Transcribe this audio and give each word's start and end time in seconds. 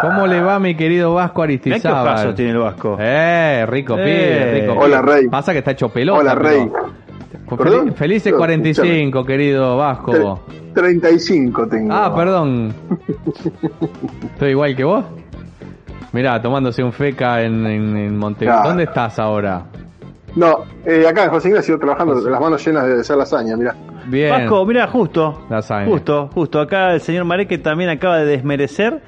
¿Cómo 0.00 0.26
le 0.26 0.40
va 0.40 0.58
mi 0.58 0.74
querido 0.74 1.14
Vasco 1.14 1.42
Mirá 1.42 1.46
qué 1.46 1.52
Aristizábal? 1.70 2.06
ojazos 2.08 2.34
tiene 2.34 2.50
el 2.52 2.58
Vasco. 2.58 2.96
Eh, 3.00 3.64
rico 3.68 3.96
Eh. 3.98 4.02
pibe, 4.04 4.60
rico 4.60 4.72
pibe. 4.74 4.84
Hola, 4.84 5.02
Rey. 5.02 5.28
Pasa 5.28 5.52
que 5.52 5.58
está 5.58 5.70
hecho 5.72 5.88
pelota. 5.88 6.20
Hola, 6.20 6.34
Rey. 6.34 6.60
Fel- 6.60 7.56
¿Perdón? 7.58 7.94
Felices 7.94 8.32
No, 8.32 8.38
45, 8.38 9.24
querido 9.24 9.76
Vasco. 9.76 10.12
Tre- 10.12 10.72
35 10.74 11.66
tengo. 11.68 11.92
Ah, 11.94 12.12
perdón. 12.14 12.72
¿Estoy 14.32 14.50
igual 14.50 14.74
que 14.74 14.84
vos? 14.84 15.04
Mirá, 16.12 16.40
tomándose 16.42 16.82
un 16.82 16.92
feca 16.92 17.42
en, 17.42 17.64
en, 17.66 17.96
en 17.96 18.16
Montevideo. 18.18 18.54
Claro. 18.54 18.68
¿Dónde 18.70 18.84
estás 18.84 19.18
ahora? 19.18 19.64
No, 20.34 20.60
eh, 20.86 21.06
acá 21.06 21.24
en 21.24 21.30
José 21.30 21.48
Ignacio 21.48 21.78
trabajando, 21.78 22.14
las 22.28 22.40
manos 22.40 22.66
llenas 22.66 22.86
de 22.86 23.00
hacer 23.00 23.16
lasaña, 23.16 23.56
mirá. 23.56 23.74
Bien. 24.06 24.30
Vasco, 24.30 24.64
mira, 24.66 24.86
justo. 24.88 25.42
Lasaña. 25.50 25.86
Justo, 25.86 26.28
justo. 26.34 26.58
Acá 26.60 26.92
el 26.94 27.00
señor 27.02 27.24
Mareque 27.24 27.58
también 27.58 27.90
acaba 27.90 28.16
de 28.18 28.24
desmerecer. 28.26 29.00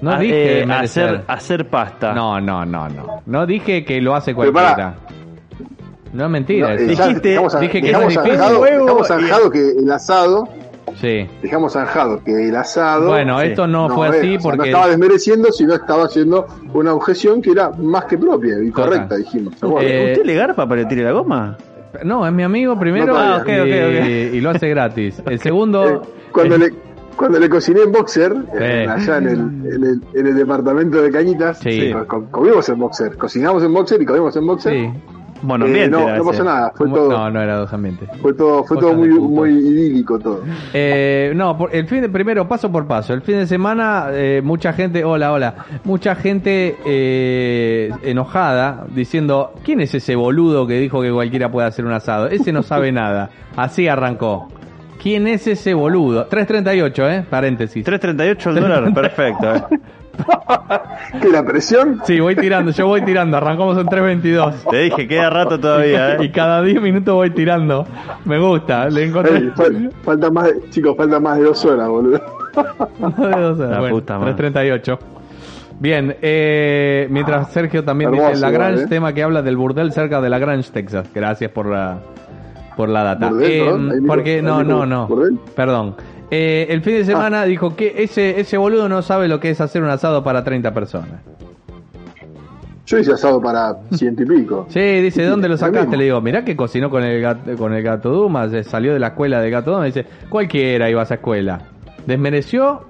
No 0.00 0.12
a- 0.12 0.18
dije 0.18 0.60
eh, 0.60 0.66
hacer, 0.70 1.22
hacer 1.26 1.68
pasta. 1.68 2.12
No, 2.12 2.40
no, 2.40 2.64
no, 2.64 2.88
no. 2.88 3.22
No 3.26 3.46
dije 3.46 3.84
que 3.84 4.00
lo 4.00 4.14
hace 4.14 4.34
cualquiera. 4.34 4.94
No 6.12 6.24
es 6.24 6.30
mentira. 6.30 6.68
No, 6.68 6.74
eh, 6.74 6.86
Dijiste- 6.86 7.28
dejamos, 7.30 7.60
dije 7.60 7.80
que 7.80 7.86
dejamos 7.88 8.08
es 8.08 8.14
difícil. 8.16 8.38
zanjado, 8.38 8.60
Huevo 8.60 8.84
dejamos 8.84 9.02
y- 9.06 9.08
zanjado 9.12 9.50
que 9.50 9.70
el 9.72 9.90
asado, 9.92 10.48
Sí. 10.96 11.26
dejamos 11.42 11.72
zanjado 11.74 12.24
que 12.24 12.48
el 12.48 12.56
asado 12.56 13.08
Bueno, 13.08 13.38
Sí. 13.40 13.46
esto 13.48 13.66
no, 13.66 13.90
fue 13.90 14.08
es, 14.08 14.14
así 14.16 14.36
o 14.36 14.40
sea, 14.40 14.50
no 14.50 14.56
porque... 14.56 14.70
estaba 14.70 14.88
desmereciendo, 14.88 15.52
sino 15.52 15.74
estaba 15.74 16.04
haciendo 16.04 16.46
una 16.72 16.94
objeción 16.94 17.42
que 17.42 17.50
era 17.50 17.70
más 17.70 18.06
que 18.06 18.16
propia 18.16 18.54
y 18.62 18.70
Total. 18.70 18.84
correcta, 18.84 19.16
dijimos. 19.16 19.54
Eh, 19.80 20.12
¿Usted 20.12 20.24
le 20.24 20.34
garpa 20.34 20.66
para 20.66 20.76
que 20.80 20.82
le 20.84 20.88
tire 20.88 21.02
la 21.04 21.12
goma? 21.12 21.58
No, 22.04 22.26
es 22.26 22.32
mi 22.32 22.42
amigo 22.42 22.78
primero 22.78 23.06
No, 23.12 23.18
Ah, 23.18 23.38
ok, 23.42 23.48
y, 23.48 23.60
ok, 23.60 23.66
ok. 23.66 24.34
y 24.34 24.40
lo 24.40 24.50
hace 24.50 24.68
gratis. 24.68 25.22
El 25.26 25.32
Eh, 25.34 25.38
segundo... 25.38 26.02
cuando 26.32 26.54
eh, 26.56 26.58
le 26.58 26.72
cuando 27.18 27.38
le 27.38 27.48
cociné 27.50 27.82
en 27.82 27.92
boxer, 27.92 28.34
eh, 28.58 28.86
allá 28.88 29.18
en 29.18 29.28
el, 29.28 29.38
en, 29.38 29.84
el, 29.84 30.02
en 30.14 30.26
el 30.28 30.34
departamento 30.36 31.02
de 31.02 31.10
Cañitas, 31.10 31.58
Sí. 31.58 31.92
comimos 32.30 32.68
en 32.68 32.78
boxer, 32.78 33.16
cocinamos 33.18 33.62
en 33.64 33.74
boxer 33.74 34.00
y 34.00 34.06
comimos 34.06 34.34
en 34.36 34.46
boxer. 34.46 34.72
Sí. 34.72 34.90
Bueno, 35.40 35.66
Eh, 35.66 35.86
no, 35.88 36.16
no 36.16 36.24
pasó 36.24 36.42
nada, 36.42 36.72
fue 36.74 36.88
todo, 36.88 37.10
No, 37.10 37.30
no 37.30 37.40
era 37.40 37.58
dos 37.58 37.72
ambientes. 37.72 38.08
fue 38.20 38.34
todo, 38.34 38.64
fue 38.64 38.76
Cosas 38.76 38.90
todo 38.90 38.98
muy, 38.98 39.08
muy 39.10 39.50
idílico 39.50 40.18
todo. 40.18 40.42
Eh, 40.74 41.32
no, 41.36 41.56
por- 41.56 41.72
el 41.72 41.86
fin 41.86 42.00
de 42.00 42.08
primero, 42.08 42.48
paso 42.48 42.72
por 42.72 42.88
paso. 42.88 43.14
El 43.14 43.22
fin 43.22 43.36
de 43.36 43.46
semana, 43.46 44.06
eh, 44.10 44.40
mucha 44.42 44.72
gente, 44.72 45.04
hola, 45.04 45.32
hola, 45.32 45.54
mucha 45.84 46.16
gente 46.16 46.76
eh, 46.84 47.90
enojada 48.02 48.84
diciendo, 48.92 49.52
¿quién 49.64 49.80
es 49.80 49.94
ese 49.94 50.16
boludo 50.16 50.66
que 50.66 50.80
dijo 50.80 51.00
que 51.02 51.12
cualquiera 51.12 51.52
puede 51.52 51.68
hacer 51.68 51.84
un 51.84 51.92
asado? 51.92 52.26
Ese 52.26 52.50
no 52.52 52.64
sabe 52.64 52.90
nada. 52.92 53.30
Así 53.56 53.86
arrancó. 53.86 54.48
¿Quién 55.08 55.26
es 55.26 55.46
ese 55.46 55.72
boludo? 55.72 56.26
338, 56.26 57.08
¿eh? 57.10 57.24
Paréntesis. 57.30 57.82
3.38 57.86 58.46
el 58.50 58.54
dólar, 58.60 58.92
perfecto. 58.92 59.54
eh. 59.54 59.62
¿Qué 61.22 61.28
la 61.30 61.42
presión? 61.44 62.02
Sí, 62.04 62.20
voy 62.20 62.36
tirando, 62.36 62.72
yo 62.72 62.86
voy 62.88 63.00
tirando. 63.02 63.38
Arrancamos 63.38 63.78
en 63.78 63.86
322. 63.86 64.64
Te 64.70 64.76
dije, 64.80 65.08
queda 65.08 65.30
rato 65.30 65.58
todavía, 65.58 66.16
Y 66.22 66.26
¿eh? 66.26 66.30
cada 66.30 66.60
10 66.60 66.82
minutos 66.82 67.14
voy 67.14 67.30
tirando. 67.30 67.86
Me 68.26 68.38
gusta, 68.38 68.90
le 68.90 69.04
encontré. 69.06 69.36
Ey, 69.38 69.50
fal- 69.56 69.90
falta 70.02 70.30
más, 70.30 70.44
de- 70.48 70.68
chicos, 70.68 70.94
falta 70.94 71.18
más 71.18 71.38
de 71.38 71.44
dos 71.44 71.64
horas, 71.64 71.88
boludo. 71.88 72.20
No 72.98 73.10
de 73.28 73.40
dos 73.40 73.58
horas. 73.60 73.70
La 73.70 73.78
Bueno, 73.80 73.94
puta 73.94 74.18
madre. 74.18 74.34
338. 74.34 74.98
Bien, 75.80 76.16
eh, 76.20 77.06
mientras 77.08 77.50
Sergio 77.50 77.82
también 77.82 78.10
Hermoso, 78.10 78.28
dice 78.30 78.40
Lagrange, 78.42 78.82
¿eh? 78.82 78.86
tema 78.88 79.14
que 79.14 79.22
habla 79.22 79.40
del 79.40 79.56
burdel 79.56 79.90
cerca 79.92 80.20
de 80.20 80.28
Lagrange, 80.28 80.70
Texas. 80.70 81.08
Gracias 81.14 81.50
por 81.50 81.64
la 81.64 81.98
por 82.78 82.88
la 82.88 83.02
data. 83.02 83.28
¿Burdel, 83.30 83.50
Eh? 83.50 83.90
¿Ahí 83.92 84.00
porque 84.06 84.40
no, 84.40 84.62
no, 84.62 84.86
no. 84.86 85.08
Perdón. 85.56 85.96
Eh, 86.30 86.68
el 86.70 86.80
fin 86.82 86.94
de 86.94 87.04
semana 87.04 87.44
dijo 87.44 87.74
que 87.74 88.04
ese 88.04 88.38
ese 88.38 88.56
boludo 88.56 88.88
no 88.88 89.02
sabe 89.02 89.26
lo 89.26 89.40
que 89.40 89.50
es 89.50 89.60
hacer 89.60 89.82
un 89.82 89.90
asado 89.90 90.22
para 90.22 90.44
30 90.44 90.72
personas. 90.72 91.20
Yo 92.86 92.98
hice 92.98 93.12
asado 93.12 93.40
para 93.42 93.76
ciento 93.90 94.22
y 94.22 94.26
pico. 94.26 94.66
Sí, 94.70 94.78
dice, 94.78 95.22
¿de 95.22 95.28
dónde 95.28 95.48
lo 95.48 95.56
sacaste? 95.56 95.96
Le 95.96 96.04
digo, 96.04 96.20
mirá 96.20 96.44
que 96.44 96.54
cocinó 96.54 96.88
con 96.88 97.02
el 97.02 97.20
gato, 97.20 97.56
con 97.56 97.74
el 97.74 97.82
gato 97.82 98.10
Dumas, 98.10 98.52
salió 98.64 98.92
de 98.92 99.00
la 99.00 99.08
escuela 99.08 99.40
de 99.40 99.50
gato 99.50 99.72
Dumas, 99.72 99.92
dice, 99.92 100.06
cualquiera 100.28 100.88
iba 100.88 101.00
a 101.00 101.04
esa 101.04 101.14
escuela. 101.14 101.60
Desmereció 102.06 102.82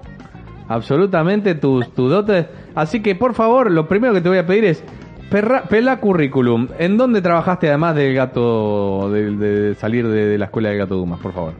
absolutamente 0.67 1.55
tus 1.55 1.91
tu 1.95 2.09
dotes. 2.09 2.45
Así 2.75 3.01
que, 3.01 3.15
por 3.15 3.33
favor, 3.33 3.71
lo 3.71 3.87
primero 3.87 4.13
que 4.13 4.21
te 4.21 4.29
voy 4.29 4.37
a 4.37 4.45
pedir 4.45 4.65
es, 4.65 4.83
perra- 5.29 5.63
pela 5.63 5.97
currículum. 5.99 6.67
¿En 6.77 6.97
dónde 6.97 7.21
trabajaste 7.21 7.67
además 7.69 7.95
del 7.95 8.13
gato, 8.15 9.09
de, 9.11 9.31
de 9.35 9.75
salir 9.75 10.07
de, 10.07 10.25
de 10.27 10.37
la 10.37 10.45
escuela 10.45 10.69
del 10.69 10.77
gato 10.79 10.95
Dumas, 10.95 11.19
por 11.19 11.33
favor? 11.33 11.53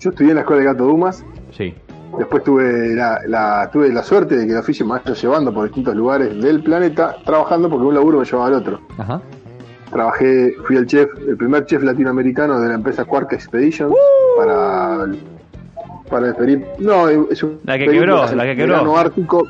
Yo 0.00 0.10
estudié 0.10 0.30
en 0.30 0.36
la 0.36 0.40
escuela 0.42 0.60
de 0.62 0.66
Gato 0.68 0.84
Dumas, 0.84 1.24
Sí. 1.50 1.74
después 2.16 2.44
tuve 2.44 2.94
la, 2.94 3.18
la, 3.26 3.68
tuve 3.72 3.92
la 3.92 4.02
suerte 4.04 4.36
de 4.36 4.46
que 4.46 4.52
el 4.52 4.58
oficio 4.58 4.86
me 4.86 4.92
vaya 4.92 5.12
llevando 5.12 5.52
por 5.52 5.64
distintos 5.64 5.96
lugares 5.96 6.40
del 6.40 6.62
planeta, 6.62 7.16
trabajando 7.24 7.68
porque 7.68 7.84
un 7.86 7.94
laburo 7.94 8.18
me 8.20 8.24
llevaba 8.24 8.46
al 8.46 8.54
otro. 8.54 8.80
Ajá. 8.96 9.20
Trabajé, 9.90 10.54
fui 10.66 10.76
el 10.76 10.86
chef, 10.86 11.08
el 11.26 11.36
primer 11.36 11.64
chef 11.66 11.82
latinoamericano 11.82 12.60
de 12.60 12.68
la 12.68 12.74
empresa 12.74 13.04
Quark 13.06 13.32
Expeditions 13.32 13.92
para 14.36 15.06
para 16.08 16.26
despedir. 16.28 16.64
No, 16.78 17.08
es 17.08 17.42
un 17.42 17.58
La 17.64 17.76
que 17.76 17.86
quebró, 17.86 18.24
la 18.34 18.44
que 18.44 18.50
el 18.52 18.56
quebró. 18.56 18.96
ártico. 18.96 19.46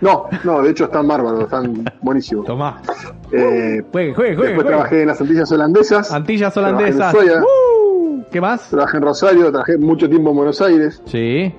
No, 0.00 0.26
no, 0.44 0.62
de 0.62 0.70
hecho 0.70 0.84
están 0.84 1.08
bárbaros, 1.08 1.42
están 1.42 1.84
buenísimos. 2.02 2.46
Tomá. 2.46 2.80
Eh, 3.32 3.82
Juegue, 3.92 4.14
juegue, 4.14 4.34
juegue. 4.36 4.52
después 4.52 4.66
trabajé 4.66 5.02
en 5.02 5.08
las 5.08 5.20
Antillas 5.20 5.50
holandesas. 5.52 6.12
Antillas 6.12 6.56
en 6.56 6.64
holandesas. 6.64 7.14
¡Uh! 7.14 8.22
¿Qué 8.30 8.40
más? 8.40 8.68
Trabajé 8.70 8.96
en 8.98 9.02
Rosario, 9.02 9.50
trabajé 9.50 9.76
mucho 9.78 10.08
tiempo 10.08 10.30
en 10.30 10.36
Buenos 10.36 10.60
Aires, 10.60 11.02
Sí. 11.06 11.52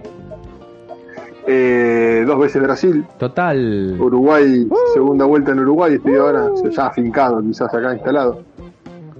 eh, 1.47 2.23
dos 2.27 2.39
veces 2.39 2.61
Brasil, 2.61 3.05
Total. 3.17 3.95
Uruguay, 3.99 4.67
segunda 4.93 5.25
vuelta 5.25 5.51
en 5.51 5.59
Uruguay, 5.59 5.95
estoy 5.95 6.15
ahora 6.15 6.49
ya 6.69 6.87
afincado, 6.87 7.41
quizás 7.41 7.73
acá 7.73 7.93
instalado. 7.93 8.43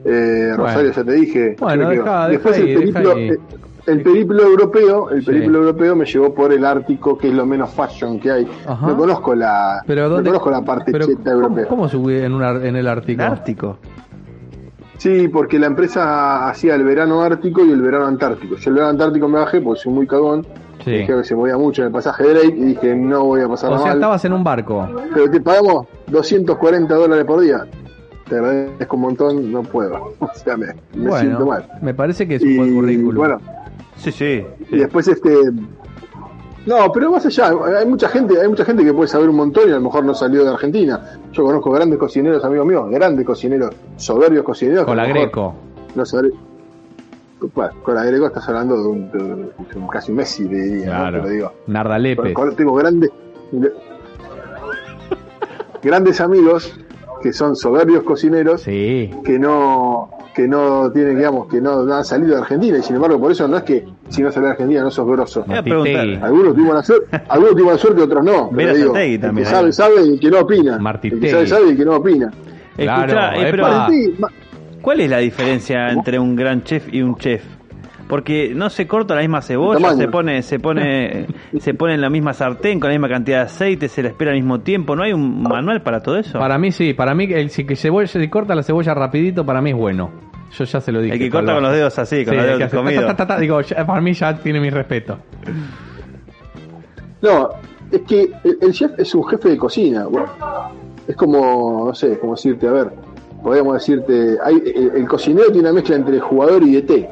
Eh, 0.06 0.54
Rosario, 0.56 0.92
Bueno. 0.92 0.96
ya 0.96 1.04
te 1.04 1.12
dije. 1.14 1.56
Bueno, 1.60 1.90
que- 1.90 1.98
deja- 1.98 2.28
Después 2.30 2.56
deja 2.56 2.68
el 2.70 2.80
deja 2.86 3.00
periplo, 3.02 3.44
el 3.92 4.02
periplo 4.04 4.44
europeo, 4.44 5.10
el 5.10 5.20
Sí. 5.22 5.26
periplo 5.28 5.60
europeo 5.60 5.96
me 5.96 6.06
llevó 6.06 6.34
por 6.34 6.52
el 6.54 6.64
Ártico, 6.66 7.18
que 7.18 7.28
es 7.30 7.34
lo 7.34 7.46
menos 7.46 7.70
fashion 7.72 8.20
que 8.20 8.32
hay. 8.32 8.48
Ajá. 8.66 8.88
No 8.88 8.98
conozco 8.98 9.36
la, 9.36 9.82
Pero 9.86 10.04
no 10.04 10.10
¿dónde? 10.10 10.30
conozco 10.30 10.52
la 10.52 10.62
parte 10.64 10.92
Pero, 10.92 11.06
cheta 11.08 11.24
¿cómo, 11.32 11.36
europea. 11.44 11.66
¿Cómo 11.68 11.90
subí 11.90 12.16
en, 12.18 12.34
un 12.34 12.44
ar- 12.44 12.66
en 12.66 12.76
el 12.76 12.88
Ártico? 12.88 13.22
El 13.22 13.28
Ártico. 13.28 13.78
Sí, 14.98 15.30
porque 15.30 15.58
la 15.60 15.68
empresa 15.68 16.50
hacía 16.50 16.76
el 16.76 16.84
verano 16.84 17.22
ártico 17.22 17.64
y 17.64 17.72
el 17.72 17.82
verano 17.82 18.06
antártico. 18.06 18.56
Yo 18.58 18.70
el 18.70 18.74
verano 18.76 18.92
antártico 18.92 19.28
me 19.30 19.40
bajé 19.40 19.62
porque 19.62 19.80
soy 19.82 19.94
muy 19.94 20.06
cagón. 20.06 20.46
Sí. 20.84 20.92
Dije 20.92 21.08
que 21.16 21.24
se 21.24 21.36
movía 21.36 21.58
mucho 21.58 21.82
en 21.82 21.88
el 21.88 21.94
pasaje 21.94 22.24
de 22.24 22.30
Drake 22.34 22.56
y 22.58 22.64
dije 22.66 22.96
no 22.96 23.26
voy 23.26 23.42
a 23.42 23.48
pasar 23.48 23.72
O 23.72 23.78
sea, 23.78 23.88
mal. 23.88 23.96
estabas 23.96 24.26
en 24.26 24.34
un 24.34 24.44
barco. 24.44 24.88
Pero 25.14 25.30
te 25.32 25.40
pagamos 25.42 25.88
240 26.08 26.94
dólares 26.96 27.26
por 27.26 27.40
día. 27.42 27.66
Te 28.28 28.36
agradezco 28.36 28.96
un 28.96 29.02
montón, 29.02 29.52
no 29.52 29.64
puedo. 29.64 30.14
O 30.20 30.30
sea, 30.34 30.56
me, 30.58 30.68
me 30.96 31.12
siento 31.18 31.46
bueno, 31.46 31.48
mal. 31.48 31.66
me 31.82 31.94
parece 31.94 32.28
que 32.28 32.36
es 32.36 32.44
un 32.44 32.58
buen 32.58 32.70
Y 32.72 32.76
currículum. 32.76 33.16
bueno, 33.16 33.42
Sí, 34.00 34.12
sí. 34.12 34.44
y 34.72 34.78
después 34.78 35.08
este 35.08 35.30
no, 36.66 36.92
pero 36.92 37.10
más 37.12 37.26
allá, 37.26 37.52
hay 37.80 37.86
mucha 37.86 38.10
gente, 38.10 38.40
hay 38.40 38.48
mucha 38.48 38.64
gente 38.66 38.84
que 38.84 38.94
puede 38.94 39.08
saber 39.08 39.30
un 39.30 39.38
montón 39.38 39.68
y 39.70 39.72
a 39.72 39.76
lo 39.76 39.82
mejor 39.82 40.04
no 40.06 40.14
salió 40.14 40.44
de 40.44 40.50
Argentina. 40.52 41.18
Yo 41.32 41.44
conozco 41.44 41.72
grandes 41.72 41.98
cocineros, 41.98 42.44
amigos 42.44 42.68
míos, 42.68 42.86
grandes 42.92 43.26
cocineros, 43.26 43.72
soberbios 43.96 44.44
cocineros. 44.44 44.86
con 44.86 44.98
la 44.98 45.08
Greco. 45.08 45.56
No 45.96 46.06
sabré- 46.06 46.32
Bueno, 47.56 47.72
con 47.82 47.96
la 47.96 48.04
Greco 48.04 48.28
estás 48.28 48.48
hablando 48.50 48.76
de 48.82 48.88
un, 48.88 49.12
de 49.12 49.18
un- 49.18 49.52
de 49.72 49.80
un 49.80 49.88
casi 49.88 50.12
Messi, 50.12 50.44
le 50.48 50.58
diría, 50.62 50.86
¿no? 50.86 50.92
Claro. 50.92 51.18
Pero 51.24 51.30
digo, 51.34 51.52
Narda 51.68 51.98
Lepes. 51.98 52.34
con- 52.34 52.56
tengo 52.56 52.74
grandes 52.76 53.10
grandes 55.82 56.22
amigos 56.22 56.78
que 57.22 57.34
son 57.34 57.56
soberbios 57.56 58.04
cocineros 58.04 58.62
Sí. 58.62 59.12
que 59.24 59.40
no 59.40 60.10
que 60.34 60.48
no 60.48 60.92
tienen 60.92 61.18
digamos 61.18 61.48
que 61.48 61.60
no, 61.62 61.82
han 61.94 62.06
salido 62.06 62.36
de 62.36 62.42
Argentina 62.42 62.78
y 62.78 62.84
sin 62.84 62.96
embargo 62.96 63.20
por 63.20 63.32
eso 63.32 63.48
no 63.48 63.58
es 63.58 63.64
que 63.64 63.86
si 64.10 64.22
no 64.22 64.32
sales 64.32 64.48
de 64.48 64.52
Argentina 64.52 64.82
no 64.84 64.92
sos 64.92 65.08
grosso 65.08 65.44
algunos 65.48 66.54
tuvimos 66.56 66.76
la 66.76 66.84
suerte 66.84 67.22
algunos 67.28 67.56
la 67.74 67.78
suerte 67.78 68.02
otros 68.04 68.24
no 68.24 68.50
pero 68.56 68.74
digo, 68.76 68.96
el 68.98 69.20
también, 69.20 69.46
que 69.48 69.52
sabe 69.54 69.70
¿eh? 69.70 69.74
sabe 69.74 70.06
y 70.06 70.14
el 70.14 70.20
que 70.20 70.30
no 70.32 70.40
opina 70.40 70.78
Martitegui. 70.80 71.16
el 71.16 71.22
que 71.22 71.32
sabe 71.32 71.48
sabe 71.48 71.68
y 71.68 71.70
el 71.72 71.78
que 71.78 71.86
no 71.86 71.96
opina 71.96 72.32
Claro, 72.78 73.12
Escuchá, 73.12 73.36
eh, 73.36 73.48
pero. 73.52 73.64
Martitegui, 73.68 74.16
ma- 74.20 74.28
¿cuál 74.82 75.02
es 75.02 75.10
la 75.10 75.18
diferencia 75.18 75.90
entre 75.92 76.18
un 76.18 76.36
gran 76.36 76.64
chef 76.64 76.88
y 76.94 77.02
un 77.02 77.16
chef? 77.18 77.44
Porque 78.10 78.54
no 78.56 78.72
se 78.72 78.88
corta 78.88 79.14
la 79.14 79.22
misma 79.22 79.42
cebolla, 79.44 79.94
se 79.94 80.08
pone, 80.08 80.42
se 80.42 80.60
pone, 80.60 81.28
se 81.60 81.74
pone 81.76 81.94
en 81.94 82.02
la 82.02 82.10
misma 82.10 82.34
sartén 82.34 82.80
con 82.80 82.90
la 82.90 82.96
misma 82.96 83.08
cantidad 83.08 83.38
de 83.38 83.44
aceite, 83.46 83.88
se 83.88 84.02
la 84.02 84.10
espera 84.10 84.32
al 84.32 84.38
mismo 84.38 84.62
tiempo. 84.62 84.96
¿No 84.96 85.04
hay 85.04 85.14
un 85.14 85.44
manual 85.44 85.84
para 85.84 86.02
todo 86.02 86.18
eso? 86.18 86.40
Para 86.40 86.58
mí 86.58 86.72
sí, 86.72 86.96
para 86.96 87.14
mí 87.14 87.26
el 87.32 87.52
si 87.52 87.66
que 87.66 87.76
cebolla, 87.76 88.08
si 88.08 88.28
corta 88.28 88.56
la 88.56 88.64
cebolla 88.64 88.96
rapidito, 88.96 89.46
para 89.46 89.62
mí 89.62 89.70
es 89.70 89.76
bueno. 89.78 90.10
Yo 90.58 90.64
ya 90.66 90.82
se 90.82 90.92
lo 90.92 91.02
dije. 91.02 91.14
El 91.14 91.20
que 91.20 91.30
corta 91.30 91.54
con 91.54 91.62
los 91.62 91.72
dedos 91.72 92.00
así, 92.00 92.26
con 92.26 92.34
Sí, 92.34 92.38
los 92.38 92.46
dedos 92.48 92.62
hace 92.64 92.76
comidos. 92.78 93.06
ta, 93.06 93.16
ta, 93.16 93.28
ta, 93.28 93.36
ta, 93.36 93.40
digo, 93.40 93.62
ya- 93.62 93.86
para 93.86 94.02
mí 94.02 94.12
ya 94.14 94.36
tiene 94.40 94.60
mi 94.60 94.72
respeto. 94.72 95.20
No, 97.22 97.50
es 97.92 98.02
que 98.02 98.32
el, 98.44 98.58
el 98.62 98.72
chef 98.74 98.92
es 98.98 99.14
un 99.14 99.24
jefe 99.28 99.50
de 99.50 99.58
cocina. 99.58 100.06
bueno, 100.08 100.28
es 101.08 101.16
como, 101.16 101.86
no 101.88 101.94
sé, 101.94 102.18
como 102.18 102.34
decirte, 102.34 102.68
a 102.68 102.72
ver, 102.72 102.90
podríamos 103.44 103.74
decirte, 103.76 104.38
hay, 104.44 104.56
el, 104.76 104.92
el 104.96 105.08
cocinero 105.08 105.48
tiene 105.52 105.70
una 105.70 105.74
mezcla 105.74 105.96
entre 105.96 106.20
jugador 106.20 106.64
y 106.64 106.82
DT. 106.82 107.10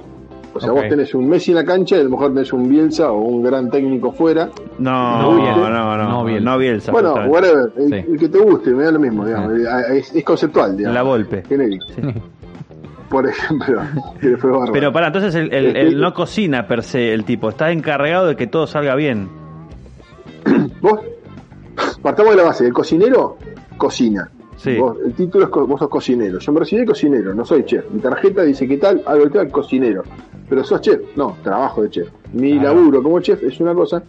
O 0.58 0.60
sea, 0.60 0.72
Ok. 0.72 0.78
vos 0.80 0.90
tenés 0.90 1.16
un 1.16 1.28
Messi 1.30 1.52
en 1.52 1.56
la 1.58 1.64
cancha 1.66 1.96
y 1.98 2.02
a 2.02 2.04
lo 2.04 2.10
mejor 2.12 2.34
tenés 2.34 2.52
un 2.54 2.68
Bielsa 2.70 3.12
o 3.12 3.20
un 3.22 3.42
gran 3.44 3.70
técnico 3.72 4.12
fuera. 4.12 4.50
No, 4.80 4.92
No 5.22 5.22
no, 5.32 5.36
Bielsa. 5.42 5.56
no, 5.70 5.70
no, 5.70 5.98
No 5.98 6.10
no, 6.14 6.24
Bielsa. 6.26 6.58
Bielsa, 6.58 6.92
bueno, 6.92 7.14
whatever, 7.28 7.72
el, 7.78 7.90
Sí. 7.90 7.96
el 8.12 8.20
que 8.20 8.30
te 8.30 8.40
guste, 8.40 8.70
me 8.72 8.84
da 8.84 8.92
lo 8.92 9.00
mismo, 9.00 9.26
digamos. 9.26 9.54
Es, 9.92 10.14
es 10.16 10.24
conceptual, 10.24 10.76
digamos. 10.78 10.96
La 10.96 11.04
Volpe. 11.04 11.44
Genérico. 11.48 11.86
Por 13.10 13.26
ejemplo, 13.26 13.82
que 14.22 14.36
fue 14.36 14.52
bárbaro. 14.52 14.74
Pero 14.74 14.92
para, 14.92 15.08
entonces 15.08 15.34
el, 15.36 15.54
el- 15.54 15.68
Este- 15.68 15.82
el 15.82 16.00
no 16.02 16.14
cocina 16.14 16.68
per 16.68 16.84
se 16.84 17.14
el 17.14 17.24
tipo, 17.24 17.48
está 17.50 17.72
encargado 17.72 18.28
de 18.28 18.36
que 18.36 18.48
todo 18.48 18.68
salga 18.68 18.96
bien. 18.96 19.30
Vos, 20.82 21.00
partamos 22.02 22.32
de 22.34 22.38
la 22.38 22.44
base, 22.50 22.66
el 22.66 22.74
cocinero 22.74 23.38
cocina. 23.78 24.30
Sí. 24.58 24.76
Vos- 24.78 24.98
el 25.06 25.14
título 25.14 25.46
es 25.46 25.52
vos 25.52 25.80
sos 25.80 25.88
cocinero. 25.90 26.40
Yo 26.40 26.52
me 26.52 26.60
recibí 26.62 26.84
cocinero, 26.86 27.34
no 27.34 27.46
soy 27.46 27.64
chef. 27.64 27.86
Mi 27.92 28.00
tarjeta 28.02 28.42
dice 28.44 28.68
que 28.68 28.78
tal, 28.78 29.02
algo 29.06 29.30
tal, 29.30 29.50
cocinero. 29.52 30.04
Pero 30.50 30.64
sos 30.64 30.80
chef, 30.82 31.02
no, 31.16 31.38
trabajo 31.44 31.82
de 31.84 31.90
chef. 31.90 32.08
Mi 32.34 32.58
Ah. 32.58 32.64
laburo 32.64 33.04
como 33.04 33.20
chef 33.20 33.44
es 33.44 33.60
una 33.60 33.74
cosa, 33.74 34.02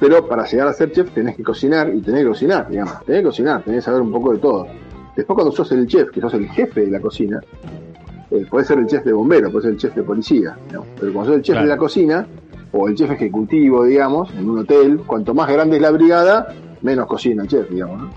pero 0.00 0.26
para 0.26 0.44
llegar 0.46 0.68
a 0.68 0.72
ser 0.72 0.90
chef 0.92 1.10
tenés 1.12 1.36
que 1.36 1.42
cocinar 1.42 1.88
y 1.94 2.00
tenés 2.00 2.22
que 2.22 2.28
cocinar, 2.28 2.68
digamos. 2.68 3.04
Tenés 3.04 3.20
que 3.22 3.26
cocinar, 3.26 3.62
tenés 3.62 3.78
que 3.80 3.84
saber 3.86 4.00
un 4.02 4.12
poco 4.12 4.32
de 4.32 4.38
todo. 4.38 4.66
Después 5.16 5.34
cuando 5.34 5.52
sos 5.52 5.70
el 5.72 5.86
chef, 5.86 6.10
que 6.10 6.20
sos 6.20 6.34
el 6.34 6.48
jefe 6.48 6.82
de 6.82 6.90
la 6.90 7.00
cocina, 7.00 7.40
eh, 8.30 8.44
podés 8.50 8.66
ser 8.66 8.78
el 8.78 8.86
chef 8.86 9.04
de 9.04 9.12
bombero, 9.12 9.50
podés 9.50 9.64
ser 9.64 9.72
el 9.72 9.78
chef 9.78 9.94
de 9.94 10.02
policía, 10.02 10.56
digamos. 10.66 10.88
pero 10.98 11.12
cuando 11.12 11.30
sos 11.30 11.36
el 11.38 11.42
chef 11.42 11.54
Claro. 11.54 11.66
de 11.68 11.74
la 11.74 11.78
cocina, 11.78 12.26
o 12.72 12.88
el 12.88 12.94
chef 12.96 13.10
ejecutivo, 13.12 13.84
digamos, 13.84 14.30
en 14.34 14.50
un 14.50 14.58
hotel, 14.58 15.00
cuanto 15.06 15.32
más 15.32 15.48
grande 15.48 15.76
es 15.76 15.82
la 15.82 15.92
brigada, 15.92 16.48
menos 16.82 17.06
cocina 17.06 17.42
el 17.44 17.48
chef, 17.48 17.70
digamos. 17.70 18.02
¿no? 18.02 18.10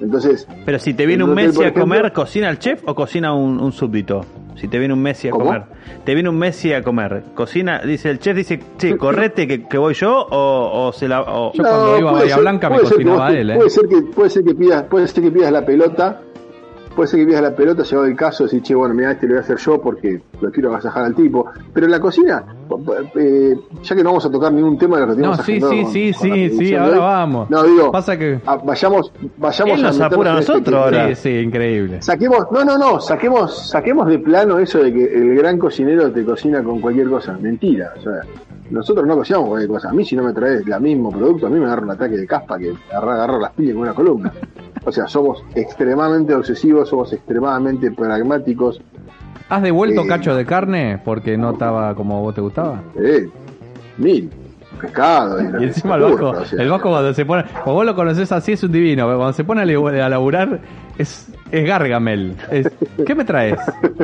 Entonces, 0.00 0.46
Pero 0.66 0.78
si 0.78 0.92
te 0.94 1.06
viene 1.06 1.22
En 1.24 1.30
un 1.30 1.34
Messi 1.36 1.64
a 1.64 1.72
comer, 1.72 2.12
¿cocina 2.12 2.50
el 2.50 2.58
chef 2.58 2.82
o 2.86 2.94
cocina 2.94 3.32
un, 3.34 3.58
un 3.60 3.72
súbdito? 3.72 4.20
Si 4.60 4.68
te 4.68 4.78
viene 4.78 4.92
un 4.94 5.00
Messi 5.00 5.28
a 5.28 5.30
¿Cómo? 5.30 5.44
comer. 5.46 5.62
Te 6.04 6.14
viene 6.14 6.28
un 6.28 6.36
Messi 6.38 6.72
a 6.72 6.82
comer. 6.82 7.22
¿Cocina? 7.34 7.80
Dice 7.84 8.10
el 8.10 8.18
chef, 8.18 8.36
dice, 8.36 8.58
che, 8.76 8.96
correte 8.96 9.46
que, 9.46 9.66
que 9.68 9.78
voy 9.78 9.94
yo 9.94 10.26
o, 10.30 10.86
o 10.88 10.92
se 10.92 11.06
la... 11.08 11.22
o- 11.22 11.52
Yo 11.52 11.62
cuando 11.62 11.98
iba 11.98 12.10
a 12.10 12.12
Bahía 12.14 12.34
ser- 12.34 12.40
Blanca 12.42 12.68
me 12.68 12.76
puede 12.76 12.88
ser 12.88 12.98
que 12.98 13.04
cocinaba 13.04 13.28
vos- 13.28 13.36
él, 13.38 13.50
¿eh? 13.50 13.54
Puede 13.56 13.70
ser 13.70 13.88
que, 13.88 14.02
puede 14.02 14.30
ser 14.30 14.44
que 14.44 14.54
pidas, 14.54 14.82
puede 14.84 15.06
ser 15.08 15.22
que 15.24 15.30
pidas 15.30 15.52
la 15.52 15.64
pelota, 15.64 16.20
puede 16.98 17.10
ser 17.10 17.20
que 17.20 17.26
pidas 17.26 17.42
la 17.42 17.54
pelota, 17.54 17.84
llegado 17.84 18.06
el 18.06 18.16
caso, 18.16 18.42
decir, 18.42 18.60
che, 18.60 18.74
bueno, 18.74 18.92
mira, 18.92 19.12
este 19.12 19.28
lo 19.28 19.34
voy 19.34 19.38
a 19.38 19.42
hacer 19.42 19.56
yo 19.58 19.80
porque 19.80 20.20
lo 20.40 20.50
quiero 20.50 20.70
agasajar 20.70 21.04
al 21.04 21.14
tipo. 21.14 21.46
Pero 21.72 21.86
en 21.86 21.92
la 21.92 22.00
cocina, 22.00 22.44
eh, 23.14 23.56
ya 23.84 23.94
que 23.94 24.02
no 24.02 24.10
vamos 24.10 24.26
a 24.26 24.30
tocar 24.32 24.52
ningún 24.52 24.76
tema 24.76 24.98
de 24.98 25.06
lo 25.06 25.14
que 25.14 25.22
No, 25.22 25.36
sí, 25.36 25.60
sí, 25.60 25.84
sí, 25.92 26.12
sí, 26.12 26.50
sí, 26.50 26.74
ahora 26.74 26.98
vamos. 26.98 27.50
No, 27.50 27.62
digo, 27.62 27.92
Pasa 27.92 28.18
que... 28.18 28.40
ah, 28.44 28.58
vayamos, 28.64 29.12
vayamos 29.36 29.76
Él 29.76 29.82
nos 29.82 30.00
apura 30.00 30.30
a 30.30 30.32
en 30.32 30.38
este 30.40 30.52
nosotros 30.52 30.82
ahora. 30.82 31.14
Sí, 31.14 31.14
sí, 31.14 31.38
increíble. 31.38 32.02
Saquemos, 32.02 32.50
no, 32.50 32.64
no, 32.64 32.76
no, 32.76 33.00
saquemos, 33.00 33.70
saquemos 33.70 34.08
de 34.08 34.18
plano 34.18 34.58
eso 34.58 34.82
de 34.82 34.92
que 34.92 35.04
el 35.04 35.36
gran 35.36 35.56
cocinero 35.56 36.10
te 36.10 36.24
cocina 36.24 36.64
con 36.64 36.80
cualquier 36.80 37.08
cosa. 37.08 37.38
Mentira. 37.40 37.92
O 37.96 38.02
sea, 38.02 38.22
nosotros 38.70 39.06
no 39.06 39.14
cocinamos 39.14 39.50
cualquier 39.50 39.70
cosa. 39.70 39.90
A 39.90 39.92
mí 39.92 40.04
si 40.04 40.16
no 40.16 40.24
me 40.24 40.32
traes 40.32 40.66
el 40.66 40.80
mismo 40.80 41.12
producto, 41.12 41.46
a 41.46 41.50
mí 41.50 41.60
me 41.60 41.66
agarra 41.66 41.82
un 41.82 41.90
ataque 41.92 42.16
de 42.16 42.26
caspa 42.26 42.58
que 42.58 42.72
agarra, 42.90 43.14
agarra 43.14 43.38
las 43.38 43.52
pilas 43.52 43.74
con 43.74 43.82
una 43.82 43.94
columna. 43.94 44.32
O 44.88 44.92
sea, 44.92 45.06
somos 45.06 45.44
extremadamente 45.54 46.34
obsesivos, 46.34 46.88
somos 46.88 47.12
extremadamente 47.12 47.90
pragmáticos. 47.90 48.80
¿Has 49.50 49.62
devuelto 49.62 50.02
Eh, 50.02 50.06
cacho 50.08 50.34
de 50.34 50.46
carne 50.46 50.98
porque 51.04 51.36
no 51.36 51.50
estaba 51.50 51.94
como 51.94 52.22
vos 52.22 52.34
te 52.34 52.40
gustaba? 52.40 52.82
Eh, 52.96 53.28
mil. 53.98 54.30
Pescado. 54.80 55.40
lo 55.40 55.58
Y 55.58 55.58
que 55.58 55.64
encima 55.66 55.96
el 55.96 56.02
Vasco, 56.02 56.30
o 56.30 56.44
sea. 56.44 56.62
el 56.62 56.68
Vasco 56.70 56.90
cuando 56.90 57.14
se 57.14 57.24
pone, 57.24 57.44
como 57.64 57.76
vos 57.76 57.86
lo 57.86 57.94
conocés 57.94 58.30
así 58.32 58.52
es 58.52 58.62
un 58.62 58.72
divino, 58.72 59.04
cuando 59.06 59.32
se 59.32 59.44
pone 59.44 59.62
a 59.62 60.08
laburar 60.08 60.60
es, 60.98 61.28
es 61.50 61.66
Gargamel. 61.66 62.36
Es, 62.50 62.68
¿Qué 63.06 63.14
me 63.14 63.24
traes? 63.24 63.58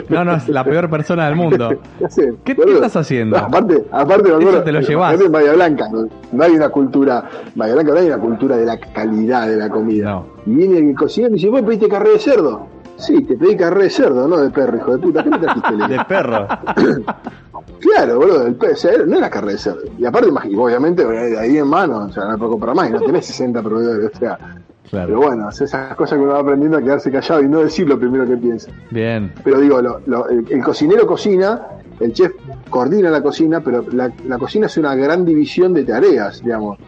No, 0.08 0.24
no, 0.24 0.36
es 0.36 0.48
la 0.48 0.64
peor 0.64 0.88
persona 0.88 1.26
del 1.26 1.36
mundo. 1.36 1.70
¿Qué 2.44 2.52
estás 2.52 2.96
haciendo? 2.96 3.36
No, 3.36 3.44
aparte, 3.44 3.84
aparte 3.90 4.28
Eso 4.28 4.62
te 4.62 4.72
lo 4.72 4.78
aparte 4.78 5.24
en 5.24 5.32
Bahía 5.32 5.52
Blanca 5.52 5.88
no, 5.90 6.06
no 6.32 6.44
hay 6.44 6.52
una 6.52 6.68
cultura, 6.68 7.24
Bahía 7.54 7.74
Blanca 7.74 7.92
no 7.92 7.98
hay 7.98 8.06
una 8.06 8.18
cultura 8.18 8.56
de 8.56 8.66
la 8.66 8.78
calidad 8.78 9.48
de 9.48 9.56
la 9.56 9.68
comida. 9.68 10.10
No. 10.10 10.26
Y 10.46 10.54
viene 10.54 10.90
el 10.90 10.94
cocinero 10.94 11.32
y 11.32 11.36
dice, 11.36 11.48
¿vos 11.48 11.62
pediste 11.62 11.88
carré 11.88 12.10
de 12.10 12.18
cerdo? 12.18 12.73
Sí, 12.96 13.23
te 13.25 13.37
pedí 13.37 13.56
carré 13.56 13.85
de 13.85 13.91
cerdo, 13.91 14.26
no 14.29 14.37
de 14.38 14.50
perro, 14.50 14.76
hijo 14.76 14.93
de 14.93 14.99
puta. 14.99 15.23
¿Qué 15.25 15.31
me 15.31 15.38
trajiste? 15.38 15.70
Le 15.73 15.76
digo. 15.76 15.88
de 15.88 16.05
perro. 16.05 16.49
Claro, 17.81 18.19
boludo, 18.19 18.46
el 18.46 18.55
pe- 18.55 18.73
o 18.73 18.76
sea, 18.76 18.93
no 19.06 19.17
era 19.19 19.29
carré 19.29 19.52
de 19.52 19.58
cerdo. 19.58 19.81
Y 19.99 20.05
aparte, 20.06 20.29
obviamente, 20.31 21.05
ahí 21.38 21.58
en 21.58 21.67
mano, 21.67 22.06
o 22.06 22.12
sea, 22.12 22.25
no 22.25 22.38
puedo 22.38 22.52
comprar 22.52 22.75
más, 22.75 22.88
y 22.88 22.93
no 22.93 23.00
tenés 23.00 23.26
60 23.26 23.62
proveedores, 23.62 24.11
o 24.14 24.19
sea. 24.19 24.38
Claro. 24.91 25.06
Pero 25.08 25.20
bueno, 25.20 25.49
es 25.50 25.61
esas 25.61 25.94
cosas 25.94 26.19
que 26.19 26.25
uno 26.25 26.35
va 26.35 26.41
aprendiendo 26.41 26.79
a 26.79 26.82
quedarse 26.82 27.11
callado 27.11 27.43
y 27.43 27.49
no 27.49 27.61
decir 27.61 27.88
lo 27.88 27.99
primero 27.99 28.26
que 28.26 28.37
piensa. 28.37 28.70
Bien. 28.91 29.32
Pero 29.43 29.61
digo, 29.61 29.81
lo- 29.82 30.00
lo- 30.06 30.29
el, 30.29 30.46
el 30.50 30.62
cocinero 30.62 31.06
cocina, 31.06 31.61
el 32.00 32.12
chef 32.12 32.32
coordina 32.70 33.11
la 33.11 33.23
cocina, 33.23 33.61
pero 33.61 33.85
la, 33.93 34.11
la 34.26 34.38
cocina 34.38 34.67
es 34.67 34.76
una 34.79 34.94
gran 34.94 35.25
división 35.25 35.73
de 35.75 35.85
tareas, 35.85 36.43
digamos. 36.43 36.79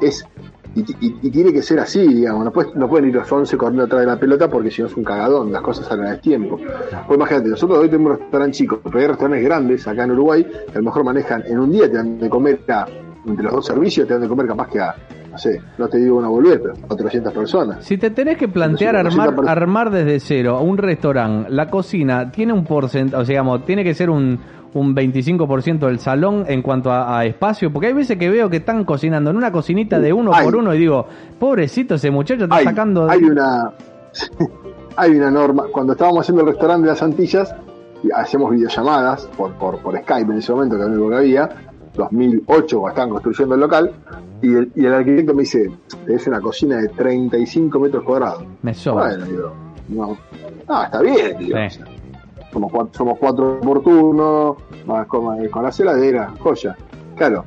Es 0.00 0.26
y, 0.74 0.80
y- 1.06 1.18
y 1.22 1.30
tiene 1.30 1.52
que 1.52 1.62
ser 1.62 1.78
así, 1.80 2.00
digamos. 2.06 2.44
No, 2.44 2.52
puedes- 2.52 2.74
no 2.74 2.88
pueden 2.88 3.08
ir 3.08 3.14
los 3.14 3.30
11 3.30 3.56
corriendo 3.56 3.84
atrás 3.84 4.00
de 4.00 4.06
la 4.06 4.18
pelota 4.18 4.48
porque 4.48 4.70
si 4.70 4.82
no 4.82 4.88
es 4.88 4.96
un 4.96 5.04
cagadón, 5.04 5.52
las 5.52 5.62
cosas 5.62 5.86
salen 5.86 6.06
a 6.06 6.18
tiempo. 6.20 6.58
Pues 7.06 7.16
imagínate, 7.16 7.48
nosotros 7.48 7.78
hoy 7.78 7.88
tenemos 7.88 8.12
un 8.14 8.18
restaurante 8.20 8.56
chico, 8.56 8.80
pero 8.84 8.98
hay 8.98 9.06
restaurantes 9.06 9.44
grandes 9.44 9.86
acá 9.88 10.04
en 10.04 10.10
Uruguay 10.12 10.44
que 10.44 10.72
a 10.72 10.78
lo 10.78 10.84
mejor 10.84 11.04
manejan 11.04 11.42
en 11.46 11.58
un 11.60 11.70
día, 11.72 11.90
te 11.90 11.96
dan 11.96 12.18
de 12.18 12.28
comer 12.28 12.60
a, 12.68 12.86
entre 13.26 13.44
los 13.44 13.52
dos 13.54 13.66
servicios, 13.66 14.06
te 14.06 14.14
dan 14.14 14.22
de 14.22 14.28
comer 14.28 14.46
capaz 14.46 14.68
que 14.68 14.80
a, 14.80 14.94
no 15.30 15.38
sé, 15.38 15.60
no 15.78 15.88
te 15.88 15.98
digo 15.98 16.18
una 16.18 16.28
boludez, 16.28 16.60
pero 16.60 16.74
a 16.74 16.86
400 16.88 17.32
personas. 17.32 17.84
Si 17.84 17.96
te 17.96 18.10
tenés 18.10 18.36
que 18.36 18.48
plantear 18.48 18.96
Entonces, 18.96 19.18
armar, 19.18 19.48
armar 19.48 19.90
desde 19.90 20.20
cero 20.20 20.60
un 20.60 20.78
restaurante, 20.78 21.50
la 21.50 21.68
cocina 21.68 22.30
tiene 22.30 22.52
un 22.52 22.64
porcentaje, 22.64 23.22
o 23.22 23.24
sea, 23.24 23.32
digamos, 23.32 23.64
tiene 23.64 23.82
que 23.82 23.94
ser 23.94 24.10
un, 24.10 24.38
un 24.74 24.94
25% 24.94 25.86
del 25.86 25.98
salón 25.98 26.44
en 26.46 26.62
cuanto 26.62 26.90
a, 26.90 27.18
a 27.18 27.24
espacio, 27.24 27.72
porque 27.72 27.88
hay 27.88 27.94
veces 27.94 28.18
que 28.18 28.28
veo 28.28 28.50
que 28.50 28.58
están 28.58 28.84
cocinando 28.84 29.30
en 29.30 29.36
una 29.36 29.50
cocinita 29.50 29.98
de 29.98 30.12
uno 30.12 30.32
Hay. 30.34 30.44
por 30.44 30.56
uno 30.56 30.74
y 30.74 30.78
digo, 30.78 31.06
pobrecito 31.38 31.94
ese 31.94 32.10
muchacho 32.10 32.44
está 32.44 32.56
hay, 32.56 32.64
sacando... 32.64 33.08
hay 33.10 33.22
una 33.24 33.72
hay 34.96 35.12
una 35.12 35.30
norma 35.30 35.64
cuando 35.72 35.94
estábamos 35.94 36.20
haciendo 36.20 36.42
el 36.42 36.48
restaurante 36.48 36.82
de 36.86 36.92
las 36.92 37.02
Antillas 37.02 37.54
hacemos 38.14 38.50
videollamadas 38.50 39.26
por, 39.36 39.54
por, 39.54 39.78
por 39.78 39.98
Skype 39.98 40.30
en 40.30 40.38
ese 40.38 40.52
momento 40.52 40.76
que 40.76 40.82
era 40.82 40.90
lo 40.90 40.96
único 40.96 41.10
que 41.10 41.16
había 41.16 41.48
2008 41.94 42.78
cuando 42.80 42.88
estaban 42.88 43.10
construyendo 43.10 43.54
el 43.54 43.60
local 43.60 43.92
y 44.42 44.54
el, 44.54 44.72
y 44.74 44.84
el 44.86 44.94
arquitecto 44.94 45.34
me 45.34 45.42
dice 45.42 45.70
es 46.06 46.26
una 46.26 46.40
cocina 46.40 46.76
de 46.78 46.88
35 46.88 47.78
metros 47.80 48.04
cuadrados 48.04 48.44
Me 48.62 48.74
sobra. 48.74 49.08
bueno 49.08 49.24
digo 49.26 49.52
no, 49.88 50.16
no 50.68 50.82
está 50.84 51.00
bien 51.00 51.38
digo, 51.38 51.56
Sí. 51.58 51.64
o 51.66 51.70
sea, 51.70 51.86
somos 52.52 52.70
cuatro, 52.72 52.90
somos 52.94 53.18
cuatro 53.18 53.60
por 53.60 53.82
turno 53.82 54.56
más 54.86 55.06
con, 55.06 55.48
con 55.48 55.62
la 55.62 55.72
celadera 55.72 56.32
joya 56.40 56.76
claro 57.16 57.44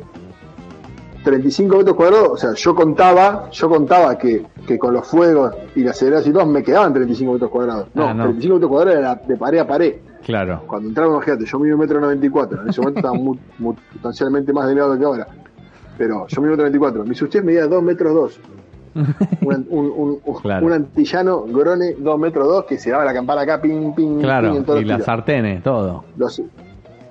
35 1.23 1.77
metros 1.77 1.95
cuadrados, 1.97 2.29
o 2.31 2.37
sea, 2.37 2.53
yo 2.53 2.73
contaba, 2.73 3.49
yo 3.51 3.67
contaba 3.67 4.17
que, 4.17 4.45
que 4.65 4.77
con 4.79 4.93
los 4.93 5.05
fuegos 5.05 5.53
y 5.75 5.83
las 5.83 5.97
ceras 5.97 6.25
y 6.25 6.31
todo 6.31 6.45
me 6.45 6.63
quedaban 6.63 6.93
35 6.93 7.33
metros 7.33 7.51
cuadrados. 7.51 7.87
No, 7.95 8.05
Ah, 8.07 8.13
no. 8.13 8.23
35 8.23 8.53
metros 8.55 8.69
cuadrados 8.71 8.99
era 8.99 9.15
de 9.15 9.35
pared 9.35 9.59
a 9.59 9.67
pared. 9.67 9.95
Claro. 10.25 10.63
Cuando 10.67 10.89
entraba, 10.89 11.13
imagínate, 11.13 11.45
yo 11.45 11.59
mido 11.59 11.75
un 11.75 11.81
metro 11.81 11.99
94, 12.01 12.61
en 12.63 12.69
ese 12.69 12.81
momento 12.81 12.99
estaba 12.99 13.13
muy, 13.17 13.39
muy 13.59 13.75
sustancialmente 13.93 14.51
más 14.53 14.67
delgado 14.67 14.97
que 14.97 15.05
ahora. 15.05 15.27
Pero 15.97 16.27
yo 16.27 16.41
mido 16.41 16.53
un 16.53 16.57
metro 16.59 16.65
94, 16.65 17.03
mi 17.05 17.11
usted 17.11 17.43
medía 17.43 17.67
2 17.67 17.83
metros 17.83 18.13
2. 18.13 18.39
Un, 19.41 19.67
un, 19.69 19.85
un, 19.95 20.19
un- 20.25 20.41
Claro. 20.41 20.65
un 20.65 20.73
antillano 20.73 21.43
grone 21.43 21.93
2 21.99 22.19
metros 22.19 22.47
2 22.47 22.65
que 22.65 22.79
se 22.79 22.89
daba 22.89 23.05
la 23.05 23.13
campana 23.13 23.41
acá, 23.41 23.61
ping, 23.61 23.93
ping, 23.93 23.93
ping, 23.93 24.19
Claro, 24.21 24.55
en 24.55 24.63
todos 24.63 24.81
y 24.81 24.85
los 24.85 24.97
las 24.97 25.05
sartenes, 25.05 25.61
todo. 25.61 26.03
Los- 26.17 26.41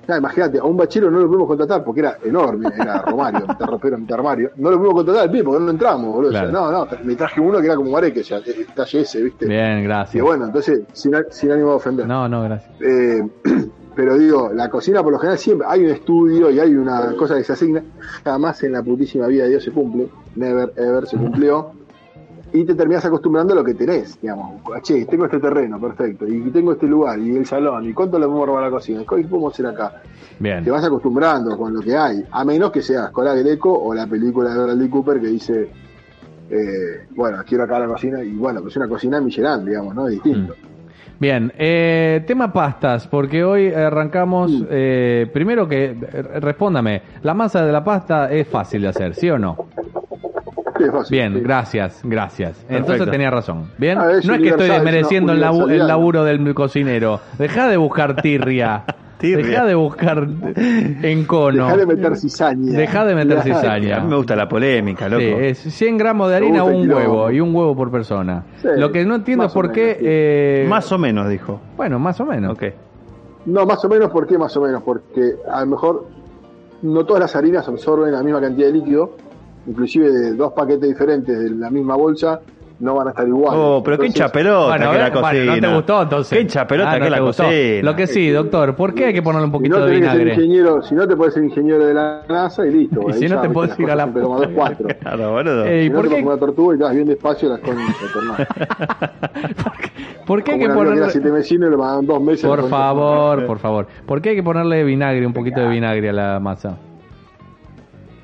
Claro, 0.07 0.19
imagínate, 0.21 0.57
a 0.57 0.63
un 0.63 0.75
bachero 0.77 1.11
no 1.11 1.19
lo 1.19 1.27
pudimos 1.27 1.47
contratar 1.47 1.83
porque 1.83 1.99
era 1.99 2.17
enorme, 2.23 2.69
era 2.75 3.01
Romario, 3.03 3.41
mitad 3.47 3.67
ropero, 3.67 3.97
mitad 3.99 4.15
armario. 4.17 4.49
No 4.55 4.71
lo 4.71 4.77
pudimos 4.77 4.95
contratar 4.95 5.23
al 5.25 5.31
pibe 5.31 5.43
porque 5.43 5.63
no 5.63 5.69
entramos, 5.69 6.15
boludo. 6.15 6.29
O 6.29 6.31
sea, 6.31 6.49
Claro. 6.49 6.71
no, 6.71 6.85
no, 6.85 6.87
me 7.03 7.15
traje 7.15 7.39
uno 7.41 7.59
que 7.59 7.65
era 7.67 7.75
como 7.75 7.91
Mareque, 7.91 8.21
o 8.21 8.23
sea, 8.23 8.37
el 8.37 8.65
talle 8.73 9.01
ese, 9.01 9.21
¿viste? 9.21 9.45
Bien, 9.45 9.79
Y 9.79 9.83
gracias. 9.83 10.23
bueno, 10.23 10.45
entonces, 10.45 10.81
sin, 10.93 11.13
sin 11.29 11.51
ánimo 11.51 11.69
de 11.71 11.75
ofender. 11.75 12.07
No, 12.07 12.27
no, 12.27 12.41
gracias. 12.43 12.71
Eh, 12.81 13.21
pero 13.95 14.17
digo, 14.17 14.49
la 14.53 14.69
cocina 14.69 15.03
por 15.03 15.11
lo 15.11 15.19
general 15.19 15.37
siempre 15.37 15.67
hay 15.69 15.83
un 15.83 15.89
estudio 15.89 16.49
y 16.51 16.59
hay 16.59 16.73
una 16.75 17.13
cosa 17.17 17.35
que 17.35 17.43
se 17.43 17.51
asigna. 17.53 17.83
Jamás 18.23 18.63
en 18.63 18.71
la 18.71 18.81
putísima 18.83 19.27
vida 19.27 19.43
de 19.43 19.49
Dios 19.49 19.63
se 19.65 19.71
cumple. 19.71 20.07
Never, 20.35 20.71
ever 20.77 21.05
se 21.07 21.17
cumplió. 21.17 21.71
Y 22.53 22.63
te 22.63 22.75
terminas 22.75 23.03
acostumbrando 23.05 23.53
a 23.53 23.57
lo 23.57 23.63
que 23.63 23.73
tenés, 23.73 24.19
digamos. 24.21 24.61
Che, 24.81 25.05
tengo 25.05 25.25
este 25.25 25.39
terreno, 25.39 25.79
perfecto. 25.79 26.25
Y 26.27 26.49
tengo 26.51 26.71
este 26.71 26.87
lugar, 26.87 27.19
y 27.19 27.35
el 27.35 27.45
salón. 27.45 27.87
¿Y 27.87 27.93
cuánto 27.93 28.17
le 28.17 28.25
podemos 28.25 28.47
robar 28.47 28.63
a 28.63 28.67
la 28.67 28.71
cocina? 28.71 29.01
¿Y 29.01 29.05
¿Qué 29.05 29.27
podemos 29.27 29.53
hacer 29.53 29.65
acá? 29.67 30.01
Bien. 30.39 30.63
Te 30.63 30.71
vas 30.71 30.83
acostumbrando 30.83 31.57
con 31.57 31.73
lo 31.73 31.81
que 31.81 31.95
hay. 31.95 32.23
A 32.31 32.45
menos 32.45 32.71
que 32.71 32.81
sea 32.81 33.05
Escola 33.05 33.33
Greco 33.35 33.73
o 33.77 33.93
la 33.93 34.07
película 34.07 34.53
de 34.53 34.63
Bradley 34.63 34.89
Cooper 34.89 35.19
que 35.19 35.27
dice, 35.27 35.69
eh, 36.49 37.05
bueno, 37.15 37.39
quiero 37.45 37.65
acá 37.65 37.79
la 37.79 37.87
cocina. 37.87 38.23
Y 38.23 38.33
bueno, 38.35 38.61
pues 38.61 38.75
una 38.77 38.87
cocina 38.87 39.19
Michelin, 39.19 39.65
digamos, 39.65 39.93
¿no? 39.93 40.07
Es 40.07 40.13
distinto. 40.13 40.53
Bien, 41.19 41.51
eh, 41.57 42.23
tema 42.27 42.53
pastas, 42.53 43.07
porque 43.07 43.43
hoy 43.43 43.73
arrancamos, 43.73 44.51
Mm. 44.51 44.65
eh, 44.69 45.29
primero 45.33 45.67
que, 45.67 45.85
eh, 45.85 46.21
respóndame, 46.39 47.01
la 47.23 47.33
masa 47.33 47.65
de 47.65 47.71
la 47.71 47.83
pasta 47.83 48.31
es 48.31 48.47
fácil 48.47 48.83
de 48.83 48.87
hacer, 48.89 49.15
¿sí 49.15 49.27
o 49.29 49.39
no? 49.39 49.57
Bien, 51.09 51.33
sí. 51.33 51.39
gracias, 51.41 52.01
gracias. 52.03 52.65
Entonces 52.69 53.09
tenía 53.09 53.29
razón. 53.31 53.71
Bien, 53.77 53.97
Ah, 53.97 54.11
es 54.17 54.25
no 54.25 54.33
es 54.35 54.41
que 54.41 54.49
estoy 54.49 54.69
desmereciendo 54.69 55.33
el, 55.33 55.41
labu- 55.41 55.69
el 55.71 55.87
laburo 55.87 56.23
del 56.23 56.53
cocinero. 56.53 57.19
Deja 57.37 57.67
de 57.67 57.77
buscar 57.77 58.21
tirria. 58.21 58.83
Deja 59.19 59.65
de 59.65 59.73
buscar 59.73 60.27
encono. 61.03 61.65
Dejá 61.65 61.77
de 61.77 61.85
meter 61.87 62.17
cizaña. 62.17 62.77
Deja 62.77 63.05
de 63.05 63.15
meter 63.15 63.41
cizaña. 63.41 63.97
A 63.97 63.99
mí 64.01 64.09
me 64.09 64.15
gusta 64.15 64.35
la 64.35 64.47
polémica, 64.47 65.09
loco. 65.09 65.21
Sí, 65.21 65.27
es 65.39 65.57
100 65.57 65.97
gramos 65.97 66.29
de 66.29 66.35
harina 66.35 66.63
un 66.63 66.87
huevo 66.89 67.31
y 67.31 67.39
un 67.39 67.53
huevo 67.55 67.75
por 67.75 67.89
persona. 67.91 68.43
Sí, 68.61 68.67
Lo 68.77 68.91
que 68.91 69.03
no 69.05 69.15
entiendo 69.15 69.45
es 69.45 69.53
por 69.53 69.71
qué... 69.71 69.97
eh, 69.99 70.65
Más 70.69 70.91
o 70.91 70.97
menos, 70.99 71.27
dijo. 71.29 71.59
Bueno, 71.75 71.97
más 71.99 72.19
o 72.19 72.25
menos. 72.25 72.51
Ok. 72.53 72.63
No, 73.47 73.65
más 73.65 73.83
o 73.83 73.89
menos, 73.89 74.11
¿por 74.11 74.27
qué 74.27 74.37
más 74.37 74.55
o 74.57 74.61
menos? 74.61 74.83
Porque 74.83 75.35
a 75.51 75.61
lo 75.61 75.67
mejor 75.67 76.05
no 76.83 77.05
todas 77.05 77.21
las 77.21 77.35
harinas 77.35 77.67
absorben 77.67 78.11
la 78.11 78.21
misma 78.21 78.41
cantidad 78.41 78.67
de 78.67 78.73
líquido, 78.73 79.15
inclusive 79.67 80.09
de 80.09 80.33
dos 80.33 80.53
paquetes 80.53 80.87
diferentes 80.89 81.37
de 81.37 81.49
la 81.51 81.69
misma 81.69 81.95
bolsa, 81.95 82.39
no 82.79 82.93
van 82.93 83.07
a 83.07 83.09
estar 83.09 83.27
iguales. 83.27 83.59
Oh, 83.59 83.81
pero 83.83 83.97
qué 83.97 84.05
Entonces, 84.05 84.21
hincha 84.21 84.31
pelota 84.31 84.67
Bueno, 84.77 84.91
que 84.91 84.97
la 84.99 85.07
eh, 85.07 85.09
bueno, 85.09 85.21
cocina. 85.27 85.55
no 85.55 85.61
te 85.61 85.75
gustó 85.75 86.01
entonces. 86.03 86.37
Qué 86.37 86.41
hincha 86.43 86.67
pelota 86.67 86.89
Ah, 86.91 86.93
no 86.93 86.99
que 86.99 87.03
te 87.05 87.09
la 87.09 87.19
gustó. 87.21 87.43
cocina. 87.45 87.81
Lo 87.83 87.95
que 87.95 88.07
sí, 88.07 88.29
doctor, 88.29 88.75
¿por 88.75 88.93
qué 88.93 89.05
hay 89.05 89.13
que 89.13 89.21
ponerle 89.23 89.45
un 89.45 89.51
Si 89.51 89.57
poquito 89.57 89.79
no, 89.79 89.85
de 89.87 89.95
vinagre? 89.95 90.33
ingeniero, 90.35 90.81
si 90.83 90.93
no 90.93 91.07
te 91.07 91.15
puedes 91.15 91.33
ser 91.33 91.43
ingeniero 91.43 91.85
de 91.87 91.93
la 91.95 92.21
NASA 92.29 92.67
y 92.67 92.71
listo. 92.71 93.01
Y 93.09 93.13
si 93.13 93.27
no 93.27 93.41
te 93.41 93.47
las 93.47 93.79
ir 93.79 93.89
a 93.89 93.95
la- 93.95 94.03
siempre 94.03 94.21
como 94.21 94.37
dos 94.39 94.49
cuatro. 94.53 94.87
Claro, 95.01 95.31
boludo. 95.31 95.65
Eh, 95.65 95.81
¿y 95.81 95.83
Si 95.85 95.89
no 95.89 95.95
por 95.95 96.03
te 96.03 96.09
qué? 96.09 96.21
pones 96.21 96.27
una 96.27 96.37
tortuga 96.39 96.75
y 96.75 96.77
te 96.77 96.83
vas 96.83 96.93
bien 96.95 97.07
despacio 97.07 97.49
las 97.49 97.59
hermano. 98.15 98.37
¿Por 100.27 100.43
qué 100.43 100.51
hay 100.51 100.59
que 100.59 100.69
ponerle... 100.69 101.09
siete 101.09 101.31
vecinos 101.31 101.69
y 101.69 101.71
le 101.71 101.77
pagaban 101.77 102.05
dos 102.05 102.21
meses. 102.21 102.45
Por 102.45 102.69
favor, 102.69 103.45
por 103.47 103.57
favor. 103.59 103.87
¿Por 104.05 104.21
qué 104.21 104.29
hay 104.29 104.35
que 104.35 104.43
ponerle 104.43 104.83
vinagre, 104.83 105.25
un 105.25 105.33
poquito 105.33 105.61
de 105.61 105.69
vinagre 105.69 106.09
a 106.09 106.13
la 106.13 106.39
masa? 106.39 106.77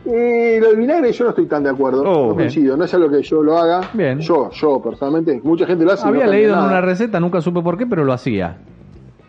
Eh, 0.06 0.58
lo 0.62 0.68
del 0.70 0.78
vinagre 0.78 1.12
yo 1.14 1.24
no 1.24 1.30
estoy 1.30 1.46
tan 1.46 1.64
de 1.64 1.70
acuerdo, 1.70 2.02
Oh, 2.04 2.28
no 2.30 2.36
coincido, 2.36 2.76
no 2.76 2.84
es 2.84 2.94
algo 2.94 3.10
que 3.10 3.22
yo 3.22 3.42
lo 3.42 3.58
haga, 3.58 3.90
Bien. 3.94 4.20
yo, 4.20 4.50
yo 4.52 4.82
personalmente, 4.82 5.40
mucha 5.44 5.66
gente 5.66 5.86
lo 5.86 5.94
hace. 5.94 6.08
Había 6.08 6.26
no 6.26 6.32
leído 6.32 6.54
en 6.54 6.60
una 6.66 6.82
receta, 6.82 7.20
nunca 7.20 7.40
supe 7.42 7.62
por 7.62 7.78
qué, 7.78 7.86
pero 7.88 8.04
lo 8.04 8.12
hacía. 8.12 8.58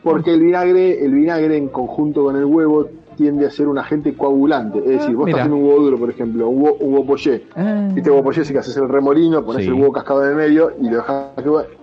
Porque 0.02 0.34
el 0.34 0.40
vinagre, 0.42 1.04
el 1.04 1.12
vinagre 1.12 1.56
en 1.56 1.68
conjunto 1.68 2.24
con 2.24 2.36
el 2.36 2.44
huevo 2.44 2.88
tiende 3.16 3.46
a 3.46 3.50
ser 3.50 3.68
un 3.68 3.78
agente 3.78 4.14
coagulante. 4.14 4.80
Es 4.80 4.84
decir, 4.98 5.14
vos 5.14 5.26
mira. 5.26 5.38
estás 5.38 5.46
haciendo 5.46 5.56
un 5.56 5.64
huevo 5.70 5.84
duro, 5.84 5.98
por 5.98 6.10
ejemplo, 6.10 6.48
un 6.48 6.60
huevo, 6.62 6.76
un 6.80 6.92
huevo 6.92 7.06
poché. 7.06 7.44
Ah. 7.54 7.88
Viste 7.94 8.10
huevo 8.10 8.24
poché, 8.24 8.44
si 8.44 8.52
que 8.52 8.58
haces 8.58 8.76
el 8.76 8.88
remolino, 8.88 9.44
pones 9.44 9.62
Sí. 9.62 9.68
el 9.68 9.74
huevo 9.74 9.92
cascado 9.92 10.24
en 10.24 10.30
el 10.30 10.36
medio 10.36 10.72
y 10.80 10.90
lo 10.90 10.96
dejas. 10.96 11.26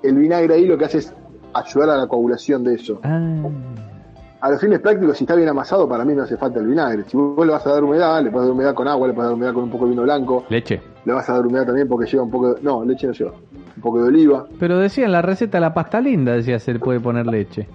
El 0.03 0.15
vinagre 0.17 0.53
ahí 0.55 0.65
lo 0.65 0.77
que 0.77 0.85
hace 0.85 0.97
es 0.97 1.13
ayudar 1.53 1.89
a 1.91 1.97
la 1.97 2.07
coagulación 2.07 2.63
de 2.65 2.73
eso. 2.75 2.99
Ah. 3.03 3.37
A 4.41 4.49
los 4.49 4.59
fines 4.59 4.79
prácticos, 4.79 5.17
si 5.17 5.23
está 5.23 5.35
bien 5.35 5.49
amasado, 5.49 5.87
para 5.87 6.03
mí 6.03 6.13
no 6.15 6.23
hace 6.23 6.35
falta 6.35 6.59
el 6.59 6.67
vinagre. 6.67 7.03
Si 7.07 7.15
vos 7.15 7.45
le 7.45 7.51
vas 7.51 7.65
a 7.67 7.73
dar 7.73 7.83
humedad, 7.83 8.23
le 8.23 8.31
puedes 8.31 8.47
dar 8.47 8.53
humedad 8.55 8.73
con 8.73 8.87
agua, 8.87 9.07
le 9.07 9.13
puedes 9.13 9.29
dar 9.29 9.35
humedad 9.35 9.53
con 9.53 9.63
un 9.65 9.69
poco 9.69 9.85
de 9.85 9.91
vino 9.91 10.01
blanco, 10.01 10.45
Leche. 10.49 10.81
le 11.05 11.13
vas 11.13 11.29
a 11.29 11.33
dar 11.33 11.45
humedad 11.45 11.65
también 11.67 11.87
porque 11.87 12.09
lleva 12.09 12.23
un 12.23 12.31
poco 12.31 12.53
de... 12.55 12.61
No, 12.63 12.83
leche 12.83 13.05
no 13.07 13.13
lleva. 13.13 13.31
Un 13.75 13.81
poco 13.81 14.01
de 14.01 14.07
oliva. 14.07 14.45
Pero 14.59 14.79
decía 14.79 15.05
en 15.05 15.11
la 15.11 15.21
receta 15.21 15.59
la 15.59 15.73
pasta 15.73 16.01
linda, 16.01 16.33
decía 16.33 16.57
se 16.57 16.73
le 16.73 16.79
puede 16.79 16.99
poner 16.99 17.27
leche. 17.27 17.67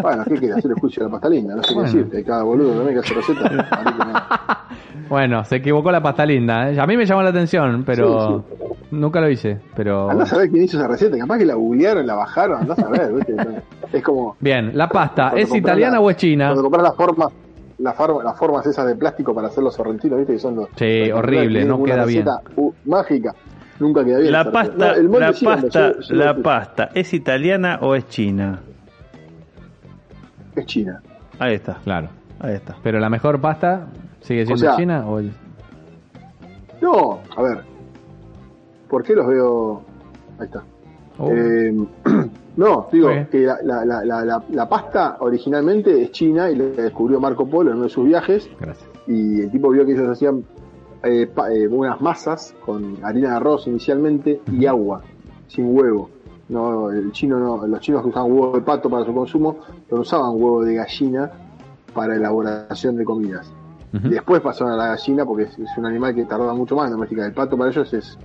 Bueno, 0.00 0.24
¿qué 0.26 0.34
queda? 0.40 0.56
Hacer 0.56 0.70
el 0.72 0.78
juicio 0.78 1.02
de 1.04 1.08
la 1.08 1.12
pasta 1.12 1.28
linda, 1.30 1.54
no 1.54 1.62
sé 1.62 1.74
Bueno. 1.74 1.90
qué 1.90 1.96
decirte. 1.98 2.24
Cada 2.24 2.42
boludo 2.42 2.72
también 2.74 2.94
que 2.94 2.98
hace 3.00 3.14
receta. 3.14 4.58
Bueno, 5.08 5.44
se 5.44 5.56
equivocó 5.56 5.92
la 5.92 6.02
pasta 6.02 6.24
linda. 6.24 6.70
¿eh? 6.70 6.80
A 6.80 6.86
mí 6.86 6.96
me 6.96 7.04
llamó 7.04 7.22
la 7.22 7.28
atención, 7.28 7.82
pero 7.84 8.44
nunca 8.92 9.20
lo 9.20 9.28
hice. 9.28 9.58
Pero 9.74 10.08
Andás 10.10 10.32
a 10.32 10.38
ver 10.38 10.50
quién 10.50 10.62
hizo 10.64 10.78
esa 10.78 10.86
receta. 10.86 11.18
Capaz 11.18 11.38
que 11.38 11.44
la 11.46 11.54
googlearon, 11.54 12.06
la 12.06 12.14
bajaron, 12.14 12.60
andás 12.62 12.78
a 12.78 12.88
ver. 12.88 13.12
¿viste? 13.12 13.34
Es 13.92 14.02
como. 14.02 14.36
bien, 14.40 14.70
la 14.78 14.88
pasta 14.88 15.32
es 15.36 15.52
italiana 15.54 15.96
la- 15.96 16.00
o 16.00 16.08
es 16.10 16.16
china? 16.16 16.46
Cuando 16.46 16.62
compras 16.62 16.82
las 16.84 16.96
formas. 16.96 17.28
Las, 17.78 17.96
forma- 17.96 18.22
las 18.22 18.38
formas 18.38 18.64
esas 18.66 18.86
de 18.86 18.94
plástico 18.94 19.34
para 19.34 19.48
hacer 19.48 19.64
los 19.64 19.74
sorrentinos, 19.74 20.18
¿viste? 20.18 20.34
Que 20.34 20.38
son 20.38 20.54
los. 20.56 20.68
Sí, 20.76 21.06
los- 21.06 21.18
horrible, 21.18 21.64
no 21.64 21.82
queda 21.82 22.04
bien. 22.04 22.24
receta, 22.26 22.40
uh, 22.56 22.72
mágica. 22.86 23.34
Nunca 23.80 24.04
queda 24.04 24.18
bien. 24.18 24.30
La 24.32 24.50
pasta. 24.52 24.74
No, 24.76 24.94
el 24.94 25.08
molde 25.08 25.26
la 25.26 25.32
sí, 25.32 25.44
pasta, 25.44 25.92
yo- 25.94 26.00
yo 26.00 26.14
la 26.14 26.36
pasta, 26.36 26.90
¿es 26.94 27.12
italiana 27.12 27.78
o 27.82 27.94
es 27.96 28.06
china? 28.08 28.60
Es 30.54 30.66
China. 30.66 31.02
Ahí 31.38 31.54
está, 31.54 31.78
Claro. 31.82 32.08
ahí 32.40 32.54
está. 32.54 32.76
Pero 32.82 33.00
la 33.00 33.08
mejor 33.10 33.40
pasta 33.40 33.86
sigue 34.20 34.44
siendo 34.46 34.60
sea, 34.64 34.76
china 34.76 35.06
o 35.06 35.18
el... 35.18 35.32
No, 36.80 37.20
a 37.36 37.42
ver. 37.42 37.58
¿Por 38.92 39.02
qué 39.02 39.14
los 39.14 39.26
veo.? 39.26 39.80
Ahí 40.38 40.44
está. 40.44 40.62
Oh, 41.18 41.30
Eh, 41.30 41.74
no, 42.56 42.88
digo 42.92 43.08
que 43.30 43.40
la, 43.40 43.56
la, 43.62 43.84
la, 43.86 44.04
la, 44.04 44.22
la- 44.24 44.44
la 44.50 44.68
pasta 44.68 45.16
originalmente 45.20 46.02
es 46.02 46.10
china 46.12 46.50
y 46.50 46.56
la 46.56 46.64
descubrió 46.82 47.18
Marco 47.18 47.46
Polo 47.46 47.70
en 47.70 47.76
uno 47.76 47.84
de 47.84 47.90
sus 47.90 48.04
viajes. 48.04 48.50
gracias. 48.60 48.86
Y 49.06 49.40
el 49.40 49.50
tipo 49.50 49.70
vio 49.70 49.86
que 49.86 49.92
ellos 49.92 50.08
hacían 50.10 50.44
eh, 51.04 51.26
pa- 51.26 51.50
eh, 51.50 51.66
unas 51.68 52.02
masas 52.02 52.54
con 52.66 52.98
harina 53.02 53.30
de 53.30 53.36
arroz 53.36 53.66
inicialmente 53.66 54.42
y 54.52 54.66
agua, 54.66 55.00
sin 55.48 55.74
huevo. 55.74 56.10
No, 56.50 56.90
el 56.90 57.12
chino 57.12 57.38
no, 57.38 57.66
los 57.66 57.80
chinos 57.80 58.02
que 58.02 58.10
usaban 58.10 58.30
huevo 58.30 58.52
de 58.56 58.60
pato 58.60 58.90
para 58.90 59.06
su 59.06 59.14
consumo, 59.14 59.56
no 59.90 60.00
usaban 60.00 60.32
huevo 60.34 60.62
de 60.64 60.74
gallina 60.74 61.30
para 61.94 62.14
elaboración 62.14 62.96
de 62.96 63.04
comidas. 63.06 63.50
Después 63.92 64.40
pasaron 64.40 64.72
a 64.72 64.76
la 64.76 64.86
gallina 64.88 65.24
porque 65.26 65.44
es, 65.44 65.58
es 65.58 65.68
un 65.78 65.84
animal 65.86 66.14
que 66.14 66.24
tarda 66.24 66.54
mucho 66.54 66.74
más 66.76 66.86
en 66.86 66.92
domesticar. 66.92 67.26
El 67.26 67.32
pato 67.34 67.56
para 67.58 67.70
ellos 67.70 67.92
es, 67.92 68.18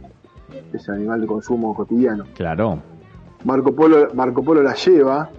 es 0.74 0.90
animal 0.90 1.22
de 1.22 1.28
consumo 1.28 1.74
cotidiano. 1.74 2.26
Claro. 2.36 2.80
Marco 3.44 3.74
Polo, 3.74 4.10
Marco 4.14 4.44
Polo 4.44 4.62
la 4.64 4.74
lleva 4.74 5.30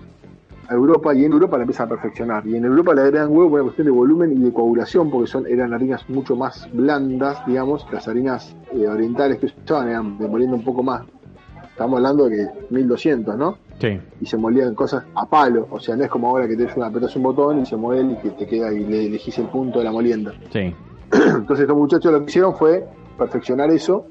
a 0.68 0.74
Europa 0.74 1.14
y 1.14 1.24
en 1.24 1.32
Europa 1.32 1.56
la 1.56 1.62
empieza 1.62 1.84
a 1.84 1.88
perfeccionar. 1.88 2.46
Y 2.46 2.56
en 2.56 2.64
Europa 2.64 2.94
le 2.94 3.02
agregan 3.02 3.30
huevo 3.30 3.50
por 3.50 3.60
una 3.60 3.62
cuestión 3.64 3.86
de 3.86 3.92
volumen 3.92 4.32
y 4.32 4.44
de 4.44 4.52
coagulación, 4.52 5.10
porque 5.10 5.26
son, 5.26 5.46
eran 5.46 5.72
harinas 5.72 6.08
mucho 6.08 6.36
más 6.36 6.68
blandas, 6.72 7.44
digamos. 7.46 7.86
Las 7.90 8.06
harinas 8.06 8.54
eh, 8.72 8.86
orientales 8.86 9.38
que 9.38 9.46
usaban 9.46 9.88
eran 9.88 10.18
demoliendo 10.18 10.56
un 10.56 10.64
poco 10.64 10.82
más. 10.82 11.02
Estamos 11.70 11.96
hablando 11.98 12.28
de 12.28 12.36
que 12.36 12.46
1200, 12.74 13.36
¿no? 13.36 13.58
Sí. 13.80 13.98
Y 14.20 14.26
se 14.26 14.36
molían 14.36 14.74
cosas 14.74 15.04
a 15.14 15.26
palo. 15.26 15.68
O 15.70 15.78
sea, 15.78 15.96
no 15.96 16.04
es 16.04 16.10
como 16.10 16.28
ahora 16.28 16.48
que 16.48 16.56
te 16.56 16.68
una 16.76 16.86
apretas 16.86 17.14
un 17.16 17.22
botón 17.22 17.60
y 17.60 17.66
se 17.66 17.76
mueve 17.76 18.12
y 18.12 18.16
que 18.16 18.30
te 18.30 18.46
queda 18.46 18.72
y 18.72 18.84
le 18.84 19.06
elegís 19.06 19.38
el 19.38 19.46
punto 19.46 19.78
de 19.78 19.84
la 19.84 19.92
molienda. 19.92 20.32
Sí. 20.52 20.74
Entonces 21.12 21.60
estos 21.60 21.76
muchachos 21.76 22.12
lo 22.12 22.20
que 22.20 22.26
hicieron 22.26 22.54
fue 22.54 22.84
perfeccionar 23.16 23.70
eso 23.70 24.06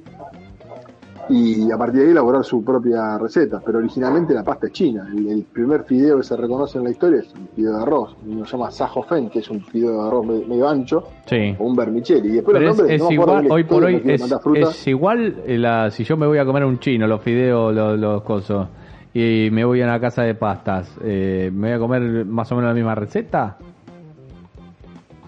y 1.29 1.71
a 1.71 1.77
partir 1.77 1.99
de 2.01 2.05
ahí 2.07 2.11
elaborar 2.11 2.43
su 2.43 2.63
propia 2.63 3.17
receta. 3.17 3.61
Pero 3.65 3.79
originalmente 3.79 4.33
la 4.33 4.43
pasta 4.43 4.67
es 4.67 4.73
china. 4.73 5.07
El, 5.11 5.27
el 5.29 5.43
primer 5.43 5.83
fideo 5.83 6.17
que 6.17 6.23
se 6.23 6.35
reconoce 6.37 6.77
en 6.77 6.83
la 6.85 6.89
historia 6.91 7.19
es 7.21 7.33
un 7.33 7.47
fideo 7.55 7.73
de 7.77 7.81
arroz. 7.81 8.15
Uno 8.25 8.45
se 8.45 8.51
llama 8.57 8.71
sajo 8.71 9.03
fen, 9.03 9.29
que 9.29 9.39
es 9.39 9.49
un 9.49 9.61
fideo 9.61 10.01
de 10.01 10.07
arroz 10.07 10.25
me- 10.25 10.45
medio 10.45 10.67
ancho, 10.67 11.03
Sí. 11.25 11.55
o 11.59 11.65
un 11.65 11.75
vermicelli. 11.75 12.29
Y 12.29 12.31
después 12.33 12.55
Pero 12.57 12.67
los 12.69 12.79
es, 12.79 13.01
no 13.01 13.11
igual, 13.11 13.47
hoy 13.51 13.63
por 13.63 13.83
hoy 13.83 14.01
es, 14.05 14.87
igual 14.87 15.35
eh, 15.45 15.57
la, 15.57 15.91
si 15.91 16.03
yo 16.03 16.17
me 16.17 16.27
voy 16.27 16.37
a 16.37 16.45
comer 16.45 16.63
un 16.65 16.79
chino, 16.79 17.07
los 17.07 17.21
fideos, 17.21 17.73
los, 17.73 17.99
los 17.99 18.21
cosos, 18.23 18.67
y 19.13 19.49
me 19.51 19.65
voy 19.65 19.81
a 19.81 19.85
una 19.85 19.99
casa 19.99 20.23
de 20.23 20.35
pastas, 20.35 20.95
eh, 21.03 21.49
¿me 21.53 21.69
voy 21.69 21.75
a 21.75 21.79
comer 21.79 22.25
más 22.25 22.51
o 22.51 22.55
menos 22.55 22.69
la 22.69 22.75
misma 22.75 22.93
receta? 22.95 23.57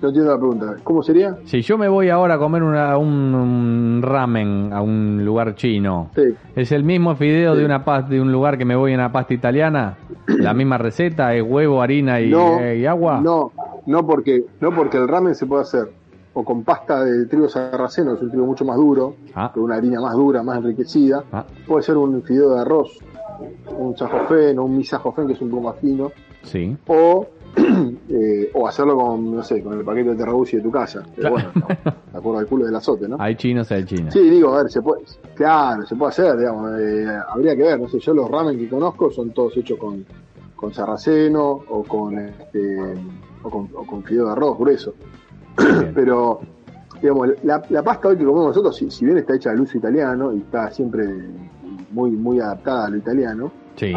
No 0.02 0.08
entiendo 0.08 0.32
la 0.32 0.38
pregunta. 0.38 0.76
¿Cómo 0.84 1.04
sería? 1.04 1.38
Si 1.44 1.62
yo 1.62 1.78
me 1.78 1.90
voy 1.90 2.10
ahora 2.10 2.36
a 2.36 2.38
comer 2.38 2.64
una- 2.64 2.98
un, 2.98 3.36
un 3.36 4.02
ramen 4.02 4.72
a 4.72 4.82
un 4.82 5.24
lugar 5.26 5.56
chino, 5.56 6.10
Sí. 6.16 6.24
¿es 6.56 6.72
el 6.72 6.84
mismo 6.86 7.16
fideo 7.16 7.54
Sí. 7.54 7.60
de 7.60 7.66
una 7.66 7.84
pas- 7.84 8.08
de 8.08 8.22
un 8.22 8.32
lugar 8.32 8.58
que 8.58 8.64
me 8.66 8.76
voy 8.78 8.94
a 8.94 8.96
una 8.96 9.12
pasta 9.12 9.34
italiana? 9.34 9.98
¿La 10.28 10.54
misma 10.54 10.78
receta? 10.78 11.36
¿Es 11.36 11.44
huevo, 11.46 11.82
harina 11.82 12.22
y, 12.22 12.30
no, 12.30 12.60
eh, 12.60 12.78
y 12.78 12.86
agua? 12.86 13.20
No, 13.22 13.52
no 13.88 14.06
porque, 14.08 14.46
no 14.62 14.72
porque 14.74 14.98
el 14.98 15.08
ramen 15.08 15.36
se 15.36 15.46
puede 15.46 15.64
hacer 15.64 15.90
o 16.34 16.46
con 16.46 16.64
pasta 16.64 17.04
de 17.04 17.26
trigo 17.26 17.50
sarraceno, 17.50 18.14
es 18.14 18.22
un 18.22 18.30
trigo 18.30 18.46
mucho 18.46 18.64
más 18.64 18.78
duro, 18.78 19.16
Ah. 19.36 19.52
con 19.54 19.64
una 19.64 19.76
harina 19.76 20.00
más 20.00 20.14
dura, 20.14 20.44
más 20.44 20.60
enriquecida. 20.60 21.24
Ah, 21.34 21.44
Puede 21.68 21.84
ser 21.84 21.98
un 21.98 22.22
fideo 22.22 22.54
de 22.54 22.62
arroz, 22.62 22.98
un 23.78 23.98
sajofén 23.98 24.58
o 24.60 24.64
un 24.66 24.78
misajofén 24.78 25.28
que 25.28 25.34
es 25.34 25.42
un 25.42 25.50
poco 25.50 25.64
más 25.64 25.76
fino, 25.80 26.12
sí. 26.44 26.78
o, 26.88 27.26
eh, 28.10 28.52
o 28.54 28.68
hacerlo 28.68 28.98
con, 28.98 29.36
no 29.36 29.44
sé, 29.44 29.64
con 29.64 29.78
el 29.78 29.84
paquete 29.84 30.12
de 30.12 30.16
terrabusi 30.16 30.58
de 30.58 30.64
tu 30.64 30.72
casa. 30.72 31.04
Pero 31.16 31.32
bueno, 31.32 31.50
no, 31.56 31.68
de 31.68 32.18
acuerdo 32.18 32.40
al 32.40 32.48
culo 32.48 32.66
del 32.66 32.76
azote, 32.76 33.08
¿no? 33.08 33.18
Hay 33.20 33.36
chinos, 33.36 33.72
hay 33.72 33.86
chinos. 33.86 34.14
Sí, 34.14 34.30
digo, 34.30 34.54
a 34.54 34.64
ver, 34.64 34.72
se 34.72 34.82
puede, 34.82 35.04
claro, 35.36 35.86
se 35.86 35.96
puede 35.96 36.10
hacer, 36.10 36.38
digamos, 36.38 36.72
eh, 36.80 37.08
habría 37.30 37.56
que 37.56 37.64
ver, 37.64 37.80
no 37.80 37.88
sé, 37.88 38.00
yo 38.00 38.14
los 38.14 38.30
ramen 38.30 38.58
que 38.58 38.70
conozco 38.70 39.12
son 39.12 39.32
todos 39.32 39.56
hechos 39.58 39.78
con, 39.78 40.06
con 40.56 40.74
sarraceno 40.74 41.62
o 41.68 41.84
con, 41.84 42.18
este, 42.20 42.78
o 43.44 43.50
con, 43.50 43.70
o 43.74 43.86
con 43.86 44.04
fideo 44.04 44.26
de 44.26 44.32
arroz 44.32 44.58
grueso. 44.58 44.94
Bien. 45.58 45.92
Pero, 45.96 46.42
digamos, 47.02 47.30
la, 47.44 47.62
la 47.70 47.84
pasta 47.84 48.10
hoy 48.10 48.18
que 48.18 48.26
comemos 48.26 48.50
nosotros, 48.50 48.76
si, 48.76 48.90
si 48.92 49.06
bien 49.06 49.18
está 49.18 49.36
hecha 49.36 49.52
al 49.52 49.60
uso 49.60 49.78
italiano 49.78 50.34
y 50.34 50.38
está 50.38 50.70
siempre 50.72 51.06
muy, 51.92 52.12
muy 52.12 52.40
adaptada 52.40 52.86
a 52.86 52.90
lo 52.90 52.98
italiano, 52.98 53.52
Sí. 53.80 53.94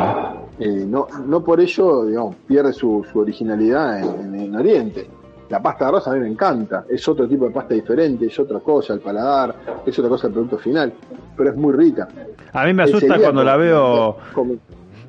eh, 0.60 0.84
no, 0.86 1.08
no 1.26 1.42
por 1.42 1.60
ello, 1.60 2.04
digamos, 2.04 2.36
pierde 2.46 2.72
su, 2.72 3.04
su 3.10 3.18
originalidad 3.18 3.98
en, 3.98 4.34
en- 4.34 4.40
en 4.42 4.54
Oriente. 4.56 5.06
La 5.50 5.60
pasta 5.60 5.84
de 5.84 5.88
arroz 5.90 6.06
a 6.08 6.12
mí 6.12 6.20
me 6.20 6.28
encanta, 6.28 6.84
es 6.88 7.06
otro 7.08 7.26
tipo 7.28 7.46
de 7.46 7.50
pasta 7.50 7.74
diferente, 7.74 8.26
es 8.26 8.38
otra 8.38 8.60
cosa, 8.60 8.94
el 8.94 9.00
paladar, 9.00 9.54
es 9.84 9.98
otra 9.98 10.08
cosa 10.08 10.28
el 10.28 10.32
producto 10.34 10.56
final, 10.58 10.92
pero 11.36 11.50
es 11.50 11.56
muy 11.56 11.72
rica. 11.74 12.06
A 12.52 12.64
mí 12.64 12.72
me 12.72 12.84
asusta 12.84 13.06
Enseguida 13.06 13.24
cuando 13.26 13.42
la 13.44 13.56
veo, 13.56 14.16
como- 14.32 14.54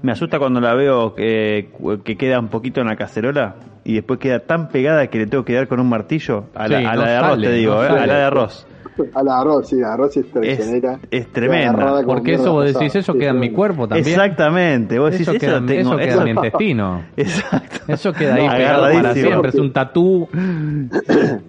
me 0.02 0.12
asusta 0.12 0.40
cuando 0.40 0.60
la 0.60 0.74
veo 0.74 1.14
que, 1.14 1.70
que 2.04 2.18
queda 2.18 2.40
un 2.40 2.48
poquito 2.50 2.82
en 2.82 2.88
la 2.88 2.96
cacerola 2.98 3.56
y 3.86 3.94
después 3.94 4.20
queda 4.20 4.40
tan 4.40 4.70
pegada 4.70 5.08
que 5.08 5.20
le 5.20 5.28
tengo 5.28 5.46
que 5.46 5.54
dar 5.54 5.68
con 5.68 5.80
un 5.80 5.88
martillo 5.88 6.46
a 6.56 6.68
la, 6.68 6.80
Sí, 6.80 6.86
a 6.86 6.96
la 6.96 6.96
no 6.96 7.02
de 7.10 7.16
arroz, 7.16 7.30
sale, 7.32 7.48
te 7.48 7.54
digo, 7.54 7.76
no 7.76 7.84
eh, 7.84 7.88
a 7.88 8.06
la 8.08 8.16
de 8.16 8.24
arroz. 8.24 8.68
A 9.14 9.24
la 9.24 9.40
arroz, 9.40 9.68
sí, 9.70 9.76
la 9.78 9.94
arroz 9.94 10.16
es 10.18 10.26
Es, 10.26 10.32
traicionera. 10.32 11.00
es 11.12 11.28
tremenda. 11.32 11.70
Agarrada 11.72 12.04
con 12.04 12.16
Porque 12.16 12.34
eso 12.34 12.52
vos 12.54 12.66
decís, 12.74 12.96
eso 12.96 13.14
Sí, 13.14 13.20
queda 13.20 13.32
en 13.32 13.40
mi 13.40 13.52
cuerpo 13.52 13.88
también. 13.88 14.08
Exactamente. 14.08 15.00
Vos 15.00 15.12
decís 15.12 15.28
Eso 15.28 15.32
eso, 15.38 15.40
queda, 15.46 15.58
en- 15.58 15.66
tengo- 15.66 15.80
eso 15.92 15.98
queda 15.98 16.08
eso- 16.10 16.18
en 16.20 16.24
mi 16.26 16.32
intestino. 16.32 17.02
Exacto. 17.18 17.80
Eso 17.88 18.14
queda 18.14 18.36
ahí 18.36 18.48
No, 18.48 18.54
pegado 18.54 18.94
para 18.94 19.14
siempre. 19.14 19.50
Es 19.50 19.56
un 19.56 19.74
tatú. 19.74 20.28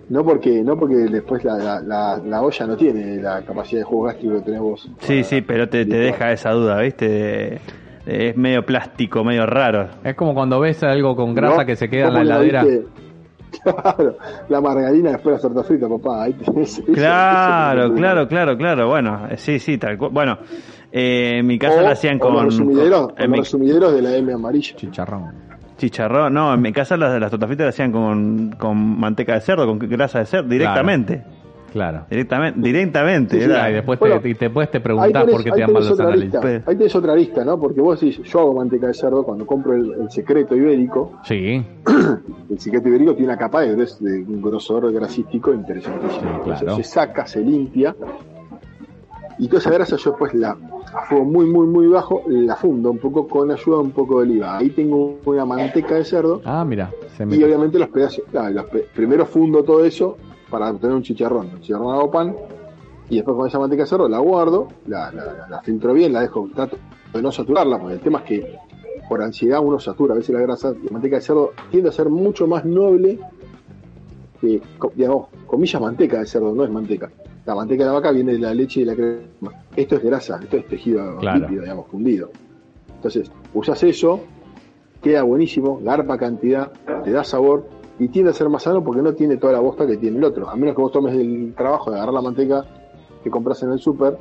No 0.08 0.24
porque, 0.24 0.62
no 0.62 0.76
porque 0.78 0.94
después 0.96 1.44
la, 1.44 1.56
la, 1.58 1.80
la, 1.80 2.18
la 2.24 2.42
olla 2.42 2.66
no 2.66 2.76
tiene 2.76 3.16
la 3.20 3.42
capacidad 3.42 3.80
de 3.80 3.84
jugo 3.84 4.04
gástrico 4.04 4.34
que 4.36 4.40
tenés 4.42 4.60
vos. 4.60 4.88
Sí, 5.00 5.24
sí, 5.24 5.40
pero 5.40 5.68
te, 5.68 5.84
te 5.86 5.96
deja 5.96 6.32
esa 6.32 6.50
duda, 6.52 6.78
¿viste? 6.80 7.08
De- 7.08 7.60
es 8.06 8.36
medio 8.36 8.64
plástico, 8.66 9.24
medio 9.24 9.46
raro. 9.46 9.88
Es 10.04 10.14
como 10.14 10.34
cuando 10.34 10.60
ves 10.60 10.82
algo 10.82 11.16
con 11.16 11.34
grasa 11.34 11.58
¿No? 11.62 11.66
que 11.66 11.74
se 11.74 11.88
queda 11.88 12.02
en 12.08 12.12
¿Cómo 12.12 12.18
la 12.24 12.34
heladera. 12.36 12.64
viste? 12.64 12.86
Claro, 13.62 14.16
la 14.48 14.60
margarina 14.60 15.10
después 15.12 15.36
de 15.42 15.48
la 15.48 15.54
torta 15.54 15.68
frita, 15.68 15.88
papá. 15.88 16.24
Ahí 16.24 16.32
tenés. 16.34 16.82
Claro, 16.94 17.84
eso- 17.86 17.94
claro, 17.96 18.28
claro, 18.28 18.56
claro. 18.56 18.88
Bueno, 18.88 19.26
eh, 19.30 19.36
sí, 19.36 19.58
sí, 19.58 19.78
tal 19.78 19.96
cual. 19.98 20.10
Bueno, 20.12 20.38
eh, 20.92 21.38
en 21.38 21.46
mi 21.46 21.58
casa 21.58 21.78
O- 21.78 21.82
lo 21.82 21.88
hacían 21.88 22.18
con, 22.18 22.34
los 22.34 22.44
resumideros, 22.44 23.08
con- 23.12 23.22
en 23.22 23.30
mi 23.30 23.36
los 23.38 23.46
resumideros 23.46 23.94
de 23.94 24.02
la 24.02 24.16
M 24.16 24.32
amarilla. 24.32 24.76
Chicharrón. 24.76 25.32
chicharrón. 25.76 26.32
No, 26.34 26.54
en 26.54 26.60
mi 26.62 26.72
casa 26.72 26.96
las, 26.96 27.20
las 27.20 27.30
tortas 27.30 27.48
fritas 27.48 27.64
lo 27.64 27.68
hacían 27.70 27.92
con, 27.92 28.50
con 28.58 28.76
manteca 29.00 29.34
de 29.34 29.40
cerdo, 29.40 29.66
con 29.66 29.78
grasa 29.78 30.20
de 30.20 30.26
cerdo, 30.26 30.48
directamente. 30.48 31.22
Claro. 31.22 31.43
Directamente, 32.10 32.60
directamente. 32.60 33.40
Sí, 33.40 33.44
y 33.50 33.72
después 33.72 33.98
Bueno, 33.98 34.20
te, 34.20 34.28
y 34.28 34.34
después 34.34 34.70
te 34.70 34.80
preguntás 34.80 35.12
tenés, 35.24 35.34
por 35.34 35.44
qué 35.44 35.50
te 35.50 35.60
dan 35.60 35.72
mal 35.72 35.82
tenés 35.82 35.90
los 35.90 35.92
otra 35.92 36.06
análisis. 36.06 36.24
lista. 36.32 36.40
Pues- 36.40 36.68
Ahí 36.68 36.76
tenés 36.76 36.96
otra 36.96 37.14
lista, 37.16 37.44
¿no? 37.44 37.58
Porque 37.60 37.80
vos 37.80 38.00
decís, 38.00 38.20
yo 38.22 38.40
hago 38.40 38.54
manteca 38.54 38.86
de 38.86 38.94
cerdo 38.94 39.22
cuando 39.24 39.46
compro 39.46 39.74
el, 39.74 39.92
el 40.02 40.10
secreto 40.10 40.54
ibérico. 40.56 41.20
Sí, 41.24 41.64
El 42.50 42.58
secreto 42.60 42.88
ibérico 42.88 43.12
tiene 43.14 43.28
una 43.32 43.38
capa 43.38 43.62
de, 43.62 43.74
de 43.74 44.22
un 44.26 44.40
grosor 44.42 44.92
grasístico 44.92 45.52
interesantísimo. 45.52 46.20
Sí, 46.20 46.26
Entonces, 46.36 46.60
claro. 46.62 46.76
se 46.76 46.84
saca, 46.84 47.26
se 47.26 47.40
limpia. 47.40 47.94
Y 49.38 49.48
toda 49.48 49.58
esa 49.58 49.70
grasa 49.70 49.96
yo 49.96 50.10
después 50.10 50.32
la 50.34 50.56
a 50.94 51.06
fuego 51.06 51.24
muy, 51.24 51.46
muy, 51.46 51.66
muy 51.66 51.88
bajo, 51.88 52.22
la 52.28 52.54
fundo 52.54 52.88
un 52.92 52.98
poco 52.98 53.26
con 53.26 53.50
ayuda 53.50 53.78
de 53.78 53.82
un 53.82 53.90
poco 53.90 54.18
de 54.20 54.28
oliva. 54.30 54.58
Ahí 54.58 54.70
tengo 54.70 55.18
una 55.24 55.44
manteca 55.44 55.96
de 55.96 56.04
cerdo 56.04 56.40
Ah, 56.44 56.64
mira. 56.64 56.90
Se 57.16 57.24
y 57.24 57.26
me... 57.26 57.44
obviamente 57.44 57.78
los 57.80 57.88
pedazos, 57.88 58.22
claro, 58.30 58.50
los 58.54 58.64
pe- 58.66 58.86
primero 58.94 59.26
fundo 59.26 59.64
todo 59.64 59.84
eso 59.84 60.16
para 60.54 60.70
obtener 60.70 60.94
un 60.94 61.02
chicharrón. 61.02 61.48
El 61.52 61.60
chicharrón 61.60 61.92
hago 61.94 62.10
pan 62.12 62.36
y 63.10 63.16
después 63.16 63.36
con 63.36 63.48
esa 63.48 63.58
manteca 63.58 63.82
de 63.82 63.88
cerdo 63.88 64.08
la 64.08 64.18
guardo, 64.20 64.68
la, 64.86 65.10
la, 65.12 65.24
la- 65.24 65.48
la 65.48 65.60
filtro 65.62 65.92
bien, 65.92 66.12
la 66.12 66.20
dejo, 66.20 66.48
trato 66.54 66.78
de 67.12 67.20
no 67.22 67.32
saturarla, 67.32 67.78
porque 67.78 67.94
el 67.94 68.00
tema 68.00 68.18
es 68.20 68.24
que 68.24 68.56
por 69.08 69.20
ansiedad 69.20 69.60
uno 69.62 69.78
satura 69.80 70.14
a 70.14 70.16
veces 70.16 70.32
la 70.34 70.40
grasa. 70.40 70.70
La 70.70 70.90
manteca 70.92 71.16
de 71.16 71.22
cerdo 71.22 71.50
tiende 71.70 71.88
a 71.88 71.92
ser 71.92 72.08
mucho 72.08 72.46
más 72.46 72.64
noble 72.64 73.18
que, 74.40 74.62
digamos, 74.94 75.28
comillas, 75.46 75.80
manteca 75.82 76.20
de 76.20 76.26
cerdo, 76.26 76.54
no 76.54 76.62
es 76.64 76.70
manteca. 76.70 77.10
La 77.46 77.54
manteca 77.56 77.82
de 77.84 77.88
la 77.90 77.94
vaca 77.94 78.10
viene 78.12 78.32
de 78.32 78.38
la 78.38 78.54
leche 78.54 78.80
y 78.80 78.84
de 78.84 78.90
la 78.90 78.96
crema. 78.96 79.52
Esto 79.76 79.96
es 79.96 80.02
grasa, 80.04 80.38
esto 80.42 80.56
es 80.56 80.66
tejido 80.68 81.18
Claro. 81.18 81.40
líquido, 81.40 81.62
digamos, 81.62 81.86
fundido. 81.88 82.30
Entonces, 82.96 83.30
usas 83.52 83.82
eso, 83.82 84.20
queda 85.02 85.22
buenísimo, 85.24 85.78
garpa 85.82 86.16
cantidad, 86.16 86.72
te 87.04 87.10
da 87.10 87.22
sabor 87.24 87.66
y 87.98 88.08
tiende 88.08 88.30
a 88.30 88.34
ser 88.34 88.48
más 88.48 88.62
sano 88.62 88.82
porque 88.82 89.02
no 89.02 89.12
tiene 89.14 89.36
toda 89.36 89.52
la 89.52 89.60
bosta 89.60 89.86
que 89.86 89.96
tiene 89.96 90.18
el 90.18 90.24
otro. 90.24 90.48
A 90.48 90.56
menos 90.56 90.74
que 90.74 90.82
vos 90.82 90.92
tomes 90.92 91.14
el 91.14 91.54
trabajo 91.56 91.90
de 91.90 91.96
agarrar 91.96 92.14
la 92.14 92.22
manteca 92.22 92.64
que 93.22 93.30
compras 93.30 93.62
en 93.62 93.72
el 93.72 93.78
súper, 93.78 94.18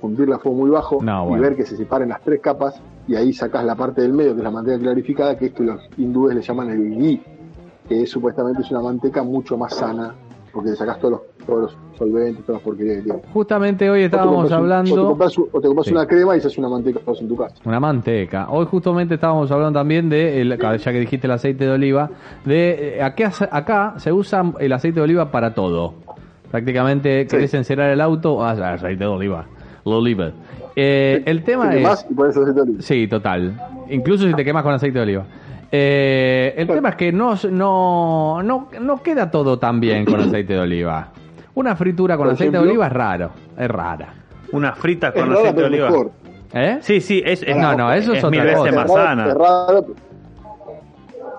fundirla 0.00 0.36
a 0.36 0.38
fuego 0.38 0.58
muy 0.58 0.70
bajo 0.70 0.98
No, 1.02 1.36
y 1.36 1.40
ver 1.40 1.56
que 1.56 1.64
se 1.64 1.76
separen 1.76 2.08
las 2.08 2.22
tres 2.22 2.40
capas 2.40 2.80
y 3.06 3.14
ahí 3.14 3.32
sacás 3.32 3.64
la 3.64 3.74
parte 3.74 4.02
del 4.02 4.12
medio 4.12 4.32
que 4.32 4.38
es 4.38 4.44
la 4.44 4.50
manteca 4.50 4.78
clarificada, 4.78 5.36
que 5.36 5.46
es 5.46 5.52
que 5.52 5.62
los 5.62 5.80
hindúes 5.98 6.34
le 6.34 6.42
llaman 6.42 6.70
el 6.70 6.96
ghee, 6.96 7.22
que 7.88 8.02
es, 8.02 8.10
supuestamente 8.10 8.62
es 8.62 8.70
una 8.70 8.80
manteca 8.80 9.22
mucho 9.22 9.56
más 9.56 9.74
sana 9.74 10.14
porque 10.52 10.70
le 10.70 10.76
sacás 10.76 10.98
todos 11.00 11.12
los, 11.12 11.46
todos 11.46 11.60
los 11.62 11.76
solventes, 11.98 12.44
todas 12.44 12.60
las 12.60 12.64
porquerías 12.64 12.96
que 12.98 13.02
tiene. 13.02 13.18
Justamente 13.32 13.90
hoy 13.90 14.02
O 14.02 14.04
estábamos 14.06 14.34
compras 14.34 14.50
un- 14.50 14.54
o 14.54 14.66
te 14.66 14.72
hablando... 14.74 15.08
compras, 15.08 15.38
o 15.38 15.60
te 15.60 15.66
compras 15.68 15.86
Sí. 15.86 15.92
una 15.92 16.06
crema 16.06 16.34
y 16.34 16.38
haces 16.38 16.58
una 16.58 16.68
manteca 16.68 17.00
en 17.20 17.28
tu 17.28 17.36
casa. 17.36 17.54
Una 17.64 17.80
manteca. 17.80 18.48
Hoy 18.50 18.66
justamente 18.66 19.14
estábamos 19.14 19.50
hablando 19.50 19.78
también 19.78 20.08
de, 20.08 20.40
el- 20.40 20.58
ya 20.58 20.92
que 20.92 21.00
dijiste 21.00 21.26
el 21.26 21.32
aceite 21.32 21.64
de 21.64 21.70
oliva, 21.70 22.10
de 22.44 22.98
eh, 22.98 23.02
acá, 23.02 23.32
acá 23.50 23.94
se 23.98 24.12
usa 24.12 24.52
el 24.58 24.72
aceite 24.72 24.96
de 25.00 25.04
oliva 25.04 25.30
para 25.30 25.54
todo. 25.54 25.94
Prácticamente 26.50 27.26
querés 27.26 27.54
encerar 27.54 27.90
el 27.90 28.00
auto, 28.00 28.42
ah, 28.44 28.50
aceite 28.52 29.04
de 29.04 29.06
oliva. 29.06 29.46
Oliva. 29.84 30.30
Eh, 30.76 31.22
el 31.26 31.42
tema 31.42 31.70
Te 31.70 31.82
es... 31.82 31.82
y 31.82 32.22
aceite 32.22 32.52
de 32.52 32.60
oliva. 32.60 32.82
Sí, 32.82 33.06
total. 33.08 33.54
Incluso 33.88 34.26
si 34.26 34.34
te 34.34 34.44
quemas 34.44 34.62
con 34.62 34.72
aceite 34.74 34.98
de 34.98 35.02
oliva. 35.04 35.24
Eh, 35.72 36.54
el 36.56 36.66
tema 36.66 36.90
es 36.90 36.96
que 36.96 37.12
no, 37.12 37.34
no, 37.50 38.42
no, 38.42 38.68
no 38.80 39.02
queda 39.02 39.30
todo 39.30 39.58
tan 39.58 39.78
bien 39.80 40.04
con 40.04 40.20
aceite 40.20 40.54
de 40.54 40.58
oliva. 40.60 41.08
Una 41.54 41.76
fritura 41.76 42.16
con 42.16 42.28
aceite 42.30 42.56
de 42.58 42.62
oliva 42.62 42.86
es 42.86 42.92
raro, 42.92 43.30
es 43.56 43.68
rara. 43.68 44.14
Una 44.52 44.72
frita 44.74 45.08
Es 45.08 45.14
con 45.14 45.28
rara, 45.28 45.40
aceite 45.40 45.60
de 45.60 45.66
oliva. 45.66 45.90
mejor. 45.90 46.10
¿Eh? 46.52 46.78
Sí, 46.80 47.00
sí, 47.00 47.22
es, 47.24 47.42
es- 47.44 47.56
No, 47.56 47.76
no, 47.76 47.92
eso 47.92 48.12
es 48.12 48.24
otra 48.24 48.42
veces 48.44 48.58
cosa. 48.58 48.72
más 48.72 48.92
sana. 48.92 49.28
es 49.28 49.34
raro, 49.34 49.86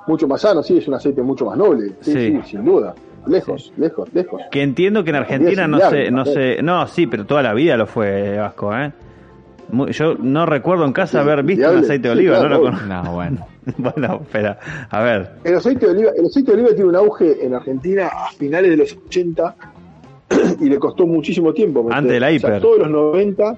mucho 0.07 0.27
más 0.27 0.41
sano, 0.41 0.63
sí, 0.63 0.77
es 0.77 0.87
un 0.87 0.93
aceite 0.95 1.21
mucho 1.21 1.45
más 1.45 1.57
noble. 1.57 1.93
Sí, 2.01 2.11
Sí. 2.13 2.19
sí, 2.31 2.39
sin 2.51 2.65
duda. 2.65 2.93
Lejos, 3.27 3.71
lejos, 3.77 4.11
lejos. 4.13 4.41
Que 4.49 4.63
entiendo 4.63 5.03
que 5.03 5.11
en 5.11 5.15
Argentina 5.17 5.67
no 5.67 5.79
sé, 5.89 6.09
no 6.09 6.25
sé, 6.25 6.61
no, 6.63 6.87
sí, 6.87 7.05
pero 7.05 7.25
toda 7.25 7.43
la 7.43 7.53
vida 7.53 7.77
lo 7.77 7.85
fue 7.85 8.37
Vasco, 8.37 8.75
¿eh? 8.75 8.91
Yo 9.91 10.15
no 10.19 10.45
recuerdo 10.45 10.85
en 10.85 10.93
casa 10.93 11.11
Sí, 11.13 11.17
haber 11.29 11.43
visto 11.43 11.63
un 11.65 11.69
viable. 11.71 11.87
aceite 11.87 12.07
de 12.09 12.13
Sí, 12.13 12.19
oliva, 12.19 12.39
claro, 12.39 12.49
no 12.49 12.55
lo 12.57 12.63
conozco. 12.63 12.85
No, 12.87 13.13
bueno. 13.13 13.47
Bueno, 13.77 14.19
espera, 14.23 14.59
a 14.89 15.03
ver. 15.03 15.31
El 15.43 15.55
aceite 15.55 15.85
de 15.85 15.91
oliva, 15.91 16.11
el 16.17 16.25
aceite 16.25 16.51
de 16.51 16.57
oliva 16.61 16.69
tiene 16.75 16.89
un 16.89 16.95
auge 16.95 17.45
en 17.45 17.53
Argentina 17.53 18.07
a 18.07 18.31
finales 18.31 18.71
de 18.71 18.77
los 18.77 18.97
80 19.07 19.55
y 20.61 20.65
le 20.69 20.79
costó 20.79 21.05
muchísimo 21.05 21.53
tiempo. 21.53 21.83
meter. 21.83 21.97
Antes 21.97 22.11
de 22.13 22.19
la 22.19 22.27
O 22.27 22.29
sea, 22.29 22.37
hiper. 22.37 22.61
todos 22.61 22.79
los 22.79 22.89
90, 22.89 23.55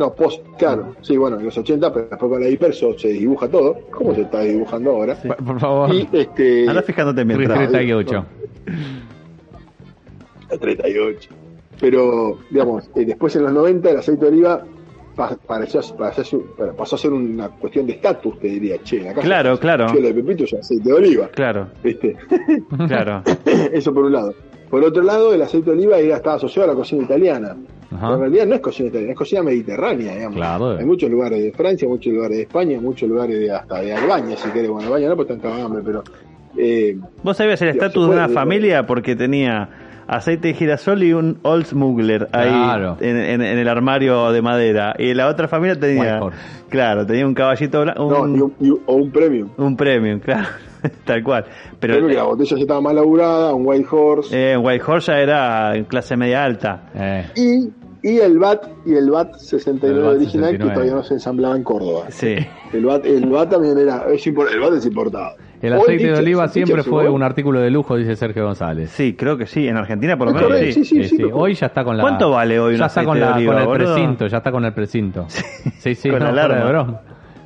no, 0.00 0.12
post, 0.14 0.42
claro, 0.58 0.96
sí, 1.02 1.16
bueno, 1.16 1.38
en 1.38 1.44
los 1.44 1.56
80, 1.56 1.92
pero 1.92 2.06
después 2.10 2.30
con 2.32 2.40
la 2.40 2.48
hiper 2.48 2.74
so- 2.74 2.98
se 2.98 3.08
dibuja 3.08 3.48
todo, 3.48 3.78
como 3.92 4.14
se 4.14 4.22
está 4.22 4.40
dibujando 4.40 4.90
ahora. 4.90 5.14
Por- 5.14 5.36
Por 5.36 5.60
favor. 5.60 5.94
Y 5.94 6.08
este. 6.12 6.68
Anda 6.68 6.82
fijándote 6.82 7.24
mientras. 7.24 7.58
38. 7.70 8.24
38. 10.60 11.30
Pero, 11.80 12.38
digamos, 12.50 12.90
eh, 12.94 13.04
después 13.04 13.34
en 13.36 13.44
los 13.44 13.52
90 13.52 13.90
el 13.90 13.96
aceite 13.98 14.24
de 14.26 14.30
oliva 14.32 14.62
pareció- 15.16 15.80
pareció- 15.96 16.42
pasó 16.76 16.96
a 16.96 16.98
ser 16.98 17.12
una 17.12 17.48
cuestión 17.48 17.86
de 17.86 17.92
estatus, 17.94 18.38
te 18.38 18.48
diría, 18.48 18.78
che, 18.82 19.00
Claro, 19.22 19.58
claro. 19.58 19.92
De 19.92 20.14
Pepito 20.14 20.44
es 20.44 20.54
aceite 20.54 20.88
de 20.88 20.92
oliva, 20.94 21.28
Claro, 21.28 21.68
¿viste? 21.82 22.16
claro. 22.88 23.22
Eso 23.72 23.92
por 23.92 24.04
un 24.04 24.12
lado. 24.12 24.34
Por 24.70 24.84
otro 24.84 25.02
lado, 25.02 25.34
el 25.34 25.42
aceite 25.42 25.70
de 25.70 25.76
oliva 25.76 25.98
era, 25.98 26.16
estaba 26.16 26.36
asociado 26.36 26.70
a 26.70 26.74
la 26.74 26.78
cocina 26.78 27.02
italiana. 27.02 27.56
Ajá. 27.92 28.00
Pero 28.02 28.14
en 28.14 28.20
realidad 28.20 28.46
no 28.46 28.54
es 28.54 28.60
cocina 28.60 28.88
italiana, 28.88 29.12
es 29.12 29.18
cocina 29.18 29.42
mediterránea, 29.42 30.14
digamos. 30.14 30.36
Claro. 30.36 30.70
Hay 30.78 30.84
muchos 30.84 31.10
lugares 31.10 31.42
de 31.42 31.50
Francia, 31.52 31.88
muchos 31.88 32.12
lugares 32.12 32.36
de 32.36 32.42
España, 32.44 32.80
muchos 32.80 33.08
lugares 33.08 33.38
de, 33.40 33.50
hasta 33.50 33.80
de 33.80 33.92
Albania, 33.92 34.36
si 34.36 34.48
querés. 34.50 34.70
Bueno, 34.70 34.86
Albania 34.86 35.08
no, 35.08 35.16
cagados 35.26 35.56
de 35.56 35.62
hambre, 35.62 35.82
pero... 35.84 36.04
Eh, 36.56 36.96
Vos 37.22 37.36
sabías 37.36 37.60
el 37.62 37.68
estatus 37.70 38.08
de 38.08 38.12
una 38.14 38.28
familia 38.28 38.84
porque 38.86 39.14
tenía 39.16 39.68
aceite 40.16 40.48
de 40.48 40.54
girasol 40.54 41.02
y 41.02 41.12
un 41.12 41.38
Old 41.42 41.66
Smuggler 41.66 42.28
ahí 42.32 42.48
Claro. 42.50 42.96
en, 43.00 43.16
en- 43.16 43.42
en 43.42 43.58
el 43.58 43.68
armario 43.68 44.32
de 44.32 44.42
madera. 44.42 44.94
Y 44.98 45.14
la 45.14 45.28
otra 45.28 45.46
familia 45.48 45.78
tenía, 45.78 46.20
claro, 46.68 47.06
tenía 47.06 47.26
un 47.26 47.34
caballito 47.34 47.82
blanco, 47.82 48.10
no, 48.10 48.22
un, 48.22 48.36
y 48.36 48.40
un- 48.40 48.54
y 48.60 48.70
un- 48.70 48.80
o 48.86 48.94
un 48.96 49.10
premium. 49.10 49.48
un 49.56 49.76
premium, 49.76 50.18
claro, 50.24 50.48
tal 51.04 51.22
cual. 51.22 51.44
Pero 51.78 51.94
Creo 51.96 52.08
que 52.08 52.14
la 52.14 52.24
botella 52.24 52.56
ya 52.56 52.62
estaba 52.62 52.80
más 52.80 52.94
laburada, 52.94 53.54
un 53.54 53.66
White 53.66 53.86
Horse. 53.90 54.52
eh, 54.52 54.56
White 54.56 54.84
Horse 54.86 55.12
ya 55.12 55.18
era 55.20 55.76
en 55.76 55.84
clase 55.84 56.16
media 56.16 56.44
alta. 56.44 56.82
Eh, 56.94 57.26
Y, 57.36 57.72
y 58.02 58.18
el 58.18 58.38
BAT 58.38 58.66
y 58.86 58.94
el 58.94 59.10
BAT 59.10 59.34
69 59.36 59.94
El 59.98 60.02
BAT 60.04 60.16
original 60.16 60.50
69. 60.50 60.58
que 60.58 60.74
todavía 60.74 60.94
no 60.94 61.02
se 61.02 61.14
ensamblaba 61.14 61.54
en 61.56 61.62
Córdoba. 61.62 62.06
Sí. 62.08 62.34
El 62.72 62.84
BAT, 62.84 63.04
el 63.06 63.26
BAT 63.26 63.50
también 63.50 63.78
era, 63.78 64.06
es 64.12 64.26
el 64.26 64.32
BAT 64.34 64.72
es 64.74 64.86
importado. 64.86 65.36
El 65.62 65.72
el 65.74 65.78
aceite 65.78 65.92
de 65.92 65.98
Teacher, 66.08 66.22
oliva 66.24 66.44
el 66.44 66.50
siempre 66.50 66.82
fue 66.82 67.08
un 67.08 67.22
artículo 67.22 67.60
de 67.60 67.70
lujo, 67.70 67.96
dice 67.96 68.16
Sergio 68.16 68.44
González. 68.44 68.90
Sí, 68.90 69.14
creo 69.14 69.36
que 69.36 69.46
sí. 69.46 69.66
En 69.68 69.76
Argentina 69.76 70.16
por 70.16 70.28
lo 70.28 70.34
menos 70.34 70.58
sí. 70.58 70.72
sí, 70.72 70.84
sí, 70.84 71.04
sí, 71.04 71.16
pero- 71.18 71.36
Hoy 71.36 71.54
ya 71.54 71.66
está 71.66 71.84
con 71.84 71.96
la. 71.96 72.02
¿Cuánto 72.02 72.30
vale 72.30 72.58
hoy 72.58 72.74
un 72.74 72.80
Ya 72.80 72.86
está 72.86 73.04
con, 73.04 73.16
aceite 73.18 73.26
de 73.26 73.30
la, 73.30 73.36
oliva, 73.36 73.52
con 73.52 73.62
el 73.62 73.68
boludo? 73.68 73.94
precinto, 73.94 74.26
ya 74.26 74.36
está 74.38 74.52
con 74.52 74.64
el 74.64 74.72
precinto. 74.72 75.26
Sí, 75.28 75.94
sí, 75.94 76.10
Con 76.10 76.18
no, 76.20 76.32
la 76.32 76.48
de 76.48 76.64
broma. 76.68 77.00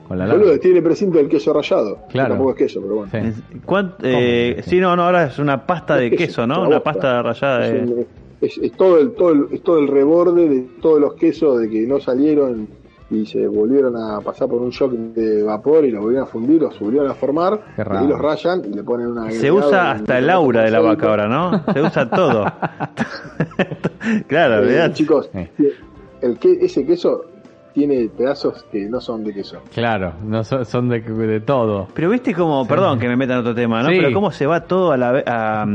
Con 0.07 0.18
la 0.18 0.24
alarma. 0.24 0.42
Boludo, 0.42 0.59
tiene 0.61 0.83
precinto 0.83 1.18
del 1.18 1.29
queso 1.29 1.53
rallado. 1.53 1.98
que 2.07 2.12
Claro. 2.12 2.29
Tampoco 2.31 2.50
es 2.50 2.57
queso, 2.57 2.81
pero 2.83 2.94
bueno. 2.96 3.11
Sí. 3.11 3.18
Es- 3.18 3.62
¿cuán- 3.64 3.94
eh, 4.03 4.62
sí, 4.66 4.79
no, 4.79 4.94
no, 4.96 5.05
ahora 5.05 5.24
es 5.24 5.38
una 5.38 5.66
pasta 5.66 5.96
de 5.96 6.09
Es 6.09 6.16
queso, 6.16 6.46
¿no? 6.46 6.62
una 6.66 6.81
pasta 6.81 7.22
rallada 7.22 7.59
de... 7.68 7.79
un- 7.81 8.07
es 8.42 8.72
todo 8.77 9.00
el, 9.00 9.12
todo 9.12 9.31
el, 9.33 9.46
es 9.53 9.62
todo 9.62 9.79
el 9.79 9.88
reborde 9.88 10.46
de 10.48 10.66
todos 10.83 11.00
los 11.00 11.14
quesos 11.14 11.59
de 11.61 11.70
que 11.70 11.81
no 11.87 11.98
salieron 12.00 12.68
y 13.11 13.27
se 13.27 13.47
volvieron 13.47 13.95
a 13.97 14.21
pasar 14.21 14.49
por 14.49 14.61
un 14.62 14.71
shock 14.71 14.93
de 14.93 15.43
vapor 15.43 15.85
y 15.85 15.90
los 15.90 16.01
volvieron 16.03 16.27
a 16.27 16.31
fundir, 16.31 16.61
los 16.62 16.79
volvieron 16.81 17.11
a 17.11 17.14
formar, 17.14 17.61
y 17.77 18.09
los 18.09 18.19
rayan 18.19 18.62
y 18.64 18.75
le 18.75 18.83
ponen 18.83 19.09
una 19.09 19.31
Se 19.31 19.53
usa 19.53 19.93
hasta 19.93 20.19
el 20.19 20.31
aura 20.31 20.62
de 20.62 20.71
la 20.71 20.81
vaca 20.81 21.09
ahora, 21.09 21.29
¿no? 21.29 21.62
Se 21.73 21.83
usa 21.83 22.09
todo. 22.09 22.45
claro, 24.27 24.62
Eh, 24.62 24.67
¿verdad? 24.67 24.93
chicos, 24.93 25.31
el 26.21 26.38
que, 26.38 26.53
ese 26.61 26.85
queso 26.87 27.25
tiene 27.75 28.09
pedazos 28.09 28.64
que 28.71 28.88
no 28.88 29.01
son 29.01 29.25
de 29.25 29.35
queso. 29.35 29.59
Claro, 29.75 30.12
no 30.25 30.45
son, 30.45 30.64
son 30.64 30.88
de, 30.88 31.01
de 31.01 31.40
todo. 31.40 31.88
Pero 31.93 32.09
viste 32.11 32.33
como, 32.33 32.67
perdón 32.69 33.01
que 33.01 33.09
me 33.09 33.17
meta 33.17 33.33
en 33.35 33.40
otro 33.40 33.55
tema, 33.55 33.83
¿no? 33.83 33.88
Sí. 33.88 33.97
Pero 33.99 34.12
cómo 34.14 34.31
se 34.31 34.47
va 34.47 34.61
todo 34.61 34.93
a 34.93 34.97
la 34.97 35.11
ve- 35.12 35.25
a 35.27 35.67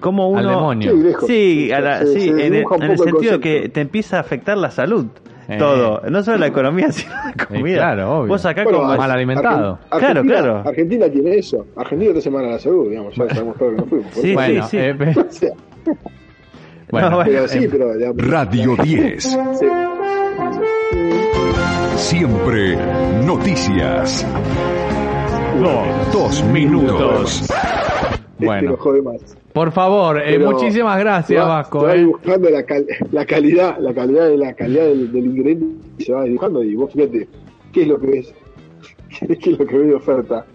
cómo 0.00 0.28
uno 0.28 0.38
Al 0.38 0.46
demonio. 0.46 0.92
Sí. 0.92 1.26
Sí, 1.26 1.72
a 1.72 1.80
la- 1.80 1.98
Se- 2.00 2.06
sí, 2.06 2.20
se 2.20 2.28
en, 2.30 2.54
el, 2.54 2.64
en 2.70 2.82
el 2.82 2.90
el 2.92 2.98
sentido 2.98 2.98
de 2.98 3.10
concepto. 3.18 3.40
que 3.40 3.68
te 3.68 3.80
empieza 3.80 4.18
a 4.18 4.20
afectar 4.20 4.56
la 4.56 4.70
salud. 4.70 5.06
Eh. 5.52 5.58
Todo, 5.58 6.00
no 6.08 6.22
solo 6.22 6.38
la 6.38 6.46
economía, 6.46 6.92
sino 6.92 7.12
la 7.36 7.44
comida. 7.46 7.76
claro, 7.78 8.18
obvio. 8.20 8.28
Vos 8.28 8.46
acá 8.46 8.62
Bueno, 8.62 8.78
como 8.82 8.96
mal 8.96 9.10
alimentado. 9.10 9.78
Argen- 9.90 9.98
Claro, 9.98 10.06
Argentina- 10.20 10.38
claro. 10.38 10.62
Argentina 10.68 11.08
tiene 11.10 11.36
eso. 11.38 11.66
Argentina 11.76 12.12
te 12.14 12.20
semana 12.20 12.48
la 12.48 12.58
salud, 12.58 12.88
digamos, 12.88 13.14
ya 13.16 13.28
sabemos 13.28 13.56
todo 13.58 13.70
lo 13.70 13.76
que 13.76 13.80
nos 13.82 13.88
fuimos. 13.90 14.14
Sí, 14.14 14.34
bueno, 14.34 14.66
sí. 14.68 14.76
eh, 14.78 14.94
pe- 14.98 15.20
O 15.20 15.30
sea, 15.30 15.50
bueno, 16.92 17.10
No, 17.10 17.16
bueno. 17.16 17.30
pero 17.32 17.48
sí, 17.48 17.68
pero 17.70 17.94
digamos, 17.96 18.28
Radio 18.28 18.76
10. 18.82 19.22
sí. 19.24 19.66
Siempre 21.96 22.76
noticias. 23.24 24.26
Dos 26.12 26.42
minutos. 26.44 27.42
Este 27.42 27.54
bueno. 28.46 28.70
no 28.70 28.76
jode 28.78 29.02
más. 29.02 29.36
Por 29.52 29.72
favor, 29.72 30.20
eh, 30.24 30.38
muchísimas 30.38 30.98
gracias, 31.00 31.42
va- 31.42 31.48
Vasco. 31.48 31.80
se 31.80 31.86
va 31.86 31.94
eh. 31.94 32.50
la, 32.50 32.62
cal- 32.64 32.86
la 33.10 33.26
calidad, 33.26 33.78
la 33.78 33.92
calidad 33.92 34.28
de 34.28 34.36
la 34.36 34.54
calidad 34.54 34.84
del, 34.84 35.10
del 35.12 35.26
ingrediente 35.26 35.66
y 35.98 36.04
se 36.04 36.12
va 36.12 36.24
dibujando 36.24 36.62
y 36.62 36.76
vos 36.76 36.92
fíjate 36.92 37.28
qué 37.72 37.82
es 37.82 37.88
lo 37.88 37.98
que 38.00 38.06
ves, 38.06 38.34
qué 39.18 39.50
es 39.50 39.58
lo 39.58 39.66
que 39.66 39.76
ves 39.78 39.88
de 39.88 39.94
oferta. 39.94 40.46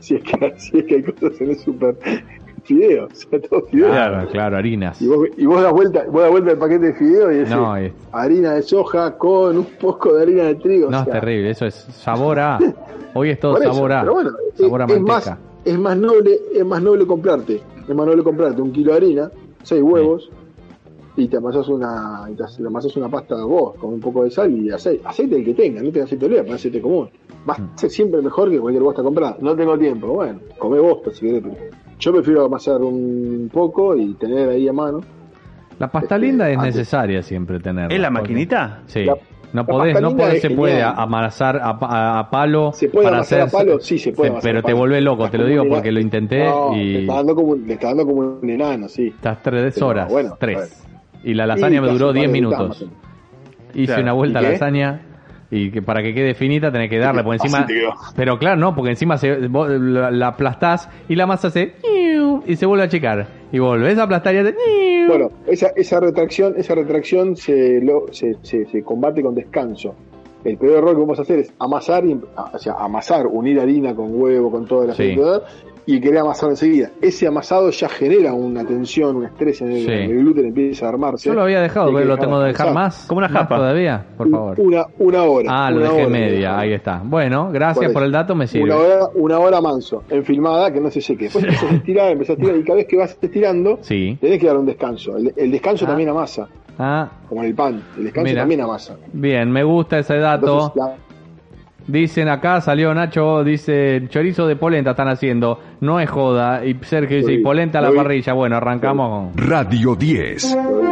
Si 0.00 0.16
es 0.16 0.22
que, 0.24 0.54
si 0.58 0.78
es 0.78 0.84
que 0.84 0.94
hay 0.96 1.02
cosas 1.02 1.40
en 1.40 1.50
el 1.50 1.58
super 1.58 1.96
fideos, 2.64 3.10
o 3.12 3.30
sea, 3.30 3.40
todo 3.40 3.62
fideos. 3.66 3.90
Claro, 3.90 4.28
claro, 4.28 4.56
harinas. 4.56 5.00
Y 5.00 5.06
vos, 5.08 5.28
y 5.36 5.46
vos 5.46 5.62
das 5.62 5.72
vuelta, 5.72 6.04
vos 6.10 6.22
das 6.22 6.30
vuelta 6.30 6.50
el 6.52 6.58
paquete 6.58 6.86
de 6.86 6.94
fideos 6.94 7.32
y 7.32 7.36
decís 7.36 7.50
No, 7.54 7.76
es- 7.76 7.92
harina 8.12 8.52
de 8.54 8.62
soja 8.62 9.16
con 9.16 9.58
un 9.58 9.64
poco 9.80 10.14
de 10.14 10.22
harina 10.22 10.44
de 10.44 10.54
trigo. 10.56 10.90
No, 10.90 10.98
o 10.98 11.02
es 11.02 11.08
terrible, 11.10 11.50
eso 11.50 11.66
es 11.66 11.74
sabor 11.74 12.38
a. 12.38 12.58
Hoy 13.14 13.30
es 13.30 13.40
todo 13.40 13.58
eso, 13.60 13.72
sabor 13.72 13.92
a. 13.92 14.00
Pero 14.00 14.12
bueno, 14.14 14.30
sabor 14.54 14.82
a 14.82 14.84
es 14.84 14.90
manteca. 14.90 15.12
más, 15.30 15.38
es 15.64 15.78
más 15.78 15.96
noble, 15.96 16.38
es 16.54 16.64
más 16.66 16.82
noble 16.82 17.06
comprarte, 17.06 17.60
noble 17.94 18.22
comprarte 18.22 18.60
un 18.62 18.72
kilo 18.72 18.92
de 18.92 18.96
harina, 18.98 19.30
seis 19.62 19.82
huevos, 19.82 20.30
y 21.16 21.28
te 21.28 21.36
amasas 21.36 21.68
una, 21.68 22.26
y 22.30 22.34
te 22.34 22.66
amasas 22.66 22.96
una 22.96 23.08
pasta 23.08 23.36
vos, 23.44 23.74
con 23.76 23.92
un 23.94 24.00
poco 24.00 24.24
de 24.24 24.30
sal 24.30 24.50
y 24.56 24.70
aceite, 24.70 25.02
aceite 25.06 25.36
el 25.36 25.44
que 25.44 25.54
tenga, 25.54 25.82
no 25.82 25.90
tengas 25.90 26.06
aceite 26.08 26.28
de 26.28 26.40
oliva, 26.40 26.54
aceite 26.54 26.80
común. 26.80 27.10
Va 27.48 27.54
Mm. 27.58 27.70
a 27.74 27.78
ser 27.78 27.90
siempre 27.90 28.22
mejor 28.22 28.50
que 28.50 28.58
cualquier 28.58 28.82
bosta 28.82 29.02
comprada. 29.02 29.36
No 29.40 29.54
tengo 29.56 29.76
tiempo, 29.78 30.06
bueno, 30.08 30.38
come 30.58 30.78
bosta 30.78 31.10
si 31.12 31.26
querés, 31.26 31.42
pero 31.42 31.54
yo 31.98 32.12
prefiero 32.12 32.44
amasar 32.46 32.80
un 32.82 33.50
poco 33.52 33.94
y 33.96 34.14
tener 34.14 34.48
ahí 34.48 34.68
a 34.68 34.72
mano. 34.72 35.00
La 35.78 35.90
pasta 35.90 36.14
Este, 36.14 36.26
linda 36.28 36.48
es 36.50 36.56
antes. 36.58 36.76
necesaria 36.76 37.22
siempre 37.22 37.58
tenerla. 37.60 37.94
¿Es 37.94 38.00
la 38.00 38.10
maquinita? 38.10 38.82
Sí. 38.86 39.04
La- 39.04 39.16
no 39.52 39.66
podés, 39.66 40.00
no 40.00 40.16
podés, 40.16 40.40
se 40.40 40.50
puede 40.50 40.82
amasar 40.82 41.60
a, 41.62 41.78
pa- 41.78 42.18
a 42.18 42.30
palo. 42.30 42.72
¿Se 42.72 42.88
puede 42.88 43.04
para 43.06 43.16
amasar 43.18 43.40
a 43.40 43.44
hacer- 43.44 43.58
palo? 43.58 43.80
Sí, 43.80 43.98
se 43.98 44.12
puede 44.12 44.32
Pero 44.42 44.60
a 44.60 44.62
te 44.62 44.72
vuelve 44.72 45.00
loco, 45.00 45.28
te 45.30 45.38
lo 45.38 45.46
digo 45.46 45.64
porque 45.68 45.92
lo 45.92 46.00
intenté 46.00 46.44
No, 46.44 46.76
y 46.76 46.96
está 47.02 47.14
dando 47.16 47.34
como, 47.34 47.48
un- 47.52 47.66
le 47.66 47.74
está 47.74 47.88
dando 47.88 48.06
como 48.06 48.20
un 48.40 48.50
enano, 48.50 48.88
sí. 48.88 49.08
estás 49.08 49.42
tres 49.42 49.74
Pero 49.74 49.86
horas, 49.86 50.10
bueno, 50.10 50.36
tres. 50.38 50.84
Y 51.24 51.34
la 51.34 51.46
lasaña 51.46 51.78
Y 51.78 51.80
me 51.80 51.88
duró 51.88 52.06
un 52.08 52.12
par 52.14 52.20
10 52.20 52.26
de 52.26 52.32
minutos. 52.32 52.86
Hice 53.74 53.86
Claro. 53.86 54.02
una 54.02 54.12
vuelta 54.12 54.38
a 54.38 54.42
lasaña 54.42 55.00
y 55.50 55.70
que 55.70 55.82
para 55.82 56.02
que 56.02 56.14
quede 56.14 56.34
finita 56.34 56.70
tenés 56.72 56.88
que 56.90 56.98
darle, 56.98 57.22
porque 57.22 57.36
encima... 57.42 57.66
Pero 58.16 58.38
claro, 58.38 58.56
no, 58.56 58.74
porque 58.74 58.90
encima 58.90 59.18
se, 59.18 59.48
vos 59.48 59.68
la, 59.70 60.10
la 60.10 60.28
aplastás 60.28 60.88
y 61.08 61.14
la 61.14 61.26
masa 61.26 61.50
se... 61.50 61.74
y 62.46 62.56
se 62.56 62.66
vuelve 62.66 62.84
a 62.84 62.86
achicar. 62.86 63.41
Y 63.52 63.58
volvés 63.58 63.98
a 63.98 64.04
aplastar 64.04 64.34
y 64.34 64.38
hace... 64.38 64.54
Bueno, 65.06 65.28
esa, 65.46 65.68
esa 65.76 66.00
retracción, 66.00 66.54
esa 66.56 66.74
retracción 66.74 67.36
se, 67.36 67.80
lo, 67.80 68.06
se, 68.10 68.36
se, 68.42 68.64
se 68.66 68.82
combate 68.82 69.22
con 69.22 69.34
descanso. 69.34 69.94
El 70.44 70.56
peor 70.56 70.78
error 70.78 70.94
que 70.94 71.00
vamos 71.00 71.18
a 71.18 71.22
hacer 71.22 71.38
es 71.38 71.52
amasar, 71.58 72.04
y, 72.04 72.14
o 72.14 72.58
sea, 72.58 72.74
amasar, 72.74 73.26
unir 73.26 73.60
harina 73.60 73.94
con 73.94 74.20
huevo, 74.20 74.50
con 74.50 74.66
todo 74.66 74.84
el 74.84 74.94
Sí. 74.94 75.14
Y 75.84 76.00
querer 76.00 76.18
amasar 76.18 76.50
enseguida. 76.50 76.90
Ese 77.00 77.26
amasado 77.26 77.70
ya 77.70 77.88
genera 77.88 78.32
una 78.34 78.64
tensión, 78.64 79.16
un 79.16 79.24
estrés 79.24 79.60
en 79.62 79.72
el, 79.72 79.84
Sí. 79.84 79.90
el 79.92 80.18
gluten, 80.18 80.46
empieza 80.46 80.86
a 80.86 80.90
armarse. 80.90 81.28
Yo 81.28 81.34
lo 81.34 81.42
había 81.42 81.60
dejado, 81.60 81.92
pero 81.92 82.06
lo 82.06 82.16
tengo 82.18 82.38
que 82.40 82.46
dejar 82.46 82.72
más. 82.72 83.04
Como 83.06 83.18
una 83.18 83.28
¿Más 83.28 83.42
japa. 83.42 83.56
todavía, 83.56 84.04
por 84.16 84.30
favor. 84.30 84.60
Una, 84.60 84.86
una 84.98 85.22
hora. 85.24 85.48
Ah, 85.50 85.70
lo 85.70 85.78
una 85.78 85.88
dejé 85.88 86.00
hora, 86.02 86.08
media, 86.10 86.58
ahí 86.58 86.72
está. 86.72 87.02
Bueno, 87.04 87.50
gracias 87.52 87.86
Por 87.86 87.94
por 87.94 88.02
el 88.04 88.12
dato, 88.12 88.34
me 88.34 88.46
sirve. 88.46 88.64
Una 88.64 88.76
hora, 88.76 89.08
una 89.14 89.38
hora 89.40 89.60
manso, 89.60 90.04
en 90.08 90.24
filmada, 90.24 90.72
que 90.72 90.80
no 90.80 90.90
se 90.90 91.00
seque. 91.00 91.24
Después 91.24 91.44
empezás 91.44 91.70
a 91.72 91.74
estirar, 91.74 92.10
empezás 92.12 92.30
a 92.30 92.40
estirar, 92.40 92.56
y 92.58 92.62
cada 92.62 92.76
vez 92.76 92.86
que 92.86 92.96
vas 92.96 93.18
estirando, 93.20 93.78
Sí. 93.82 94.16
tenés 94.20 94.38
que 94.40 94.46
dar 94.46 94.56
un 94.56 94.66
descanso. 94.66 95.16
El, 95.16 95.32
el 95.36 95.50
descanso 95.50 95.84
Ah. 95.84 95.88
también 95.88 96.08
amasa, 96.10 96.48
Ah, 96.78 97.08
como 97.28 97.42
en 97.42 97.48
el 97.48 97.54
pan. 97.54 97.82
El 97.98 98.04
descanso 98.04 98.28
Mira. 98.30 98.42
también 98.42 98.60
amasa. 98.62 98.96
bien, 99.12 99.50
me 99.50 99.62
gusta 99.62 99.98
ese 99.98 100.16
dato. 100.18 100.72
Entonces, 100.74 100.76
la- 100.76 101.11
Dicen 101.86 102.28
acá, 102.28 102.60
salió 102.60 102.94
Nacho, 102.94 103.42
dice, 103.44 104.02
chorizo 104.08 104.46
de 104.46 104.56
polenta 104.56 104.90
están 104.92 105.08
haciendo. 105.08 105.58
No 105.80 105.98
es 106.00 106.08
joda. 106.08 106.64
Y 106.64 106.74
Sergio 106.82 107.16
dice, 107.18 107.32
y 107.32 107.38
polenta 107.42 107.78
a 107.80 107.82
la 107.82 107.92
parrilla. 107.92 108.32
Bueno, 108.34 108.56
arrancamos 108.56 109.32
con... 109.34 109.46
Radio 109.48 109.94
10. 109.96 110.54
lo 110.54 110.60
vi. 110.62 110.88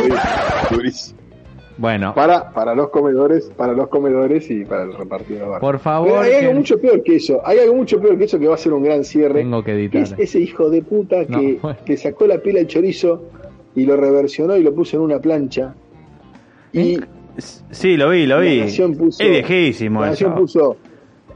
Lo 0.00 0.04
vi. 0.08 0.76
Durísimo. 0.76 1.18
Bueno, 1.78 2.14
Para, 2.14 2.50
para 2.50 2.74
los 2.74 2.90
comedores, 2.90 3.50
para 3.56 3.72
los 3.72 3.88
comedores 3.88 4.48
y 4.50 4.64
para 4.64 4.84
el 4.84 4.94
repartidor. 4.94 5.58
por 5.58 5.72
Pero 5.76 5.78
favor, 5.78 6.18
hay 6.24 6.34
algo 6.34 6.50
que- 6.50 6.54
mucho 6.58 6.78
peor 6.80 7.02
que 7.02 7.16
eso. 7.16 7.40
Hay 7.44 7.58
algo 7.58 7.74
mucho 7.74 8.00
peor 8.00 8.16
que 8.18 8.24
eso 8.24 8.38
que 8.38 8.46
va 8.46 8.54
a 8.54 8.58
ser 8.58 8.72
un 8.72 8.82
gran 8.84 9.04
cierre. 9.04 9.40
tengo 9.40 9.64
que 9.64 9.72
editar. 9.72 10.02
Es 10.02 10.14
ese 10.18 10.38
hijo 10.38 10.68
de 10.70 10.82
puta 10.82 11.16
No, 11.28 11.74
que, 11.84 11.96
sacó 11.96 12.26
la 12.26 12.38
pila 12.38 12.60
al 12.60 12.66
chorizo 12.66 13.24
y 13.74 13.84
lo 13.86 13.96
reversionó 13.96 14.56
y 14.56 14.62
lo 14.62 14.74
puso 14.74 14.96
en 14.98 15.02
una 15.02 15.18
plancha. 15.18 15.74
Y 16.72 16.98
Sí, 17.36 17.96
lo 17.96 18.10
vi, 18.10 18.26
lo 18.26 18.40
vi. 18.40 18.62
Puso- 18.62 19.22
es 19.22 19.30
viejísimo 19.30 20.00
la 20.02 20.08
Nación 20.08 20.32
eso. 20.32 20.40
puso 20.40 20.76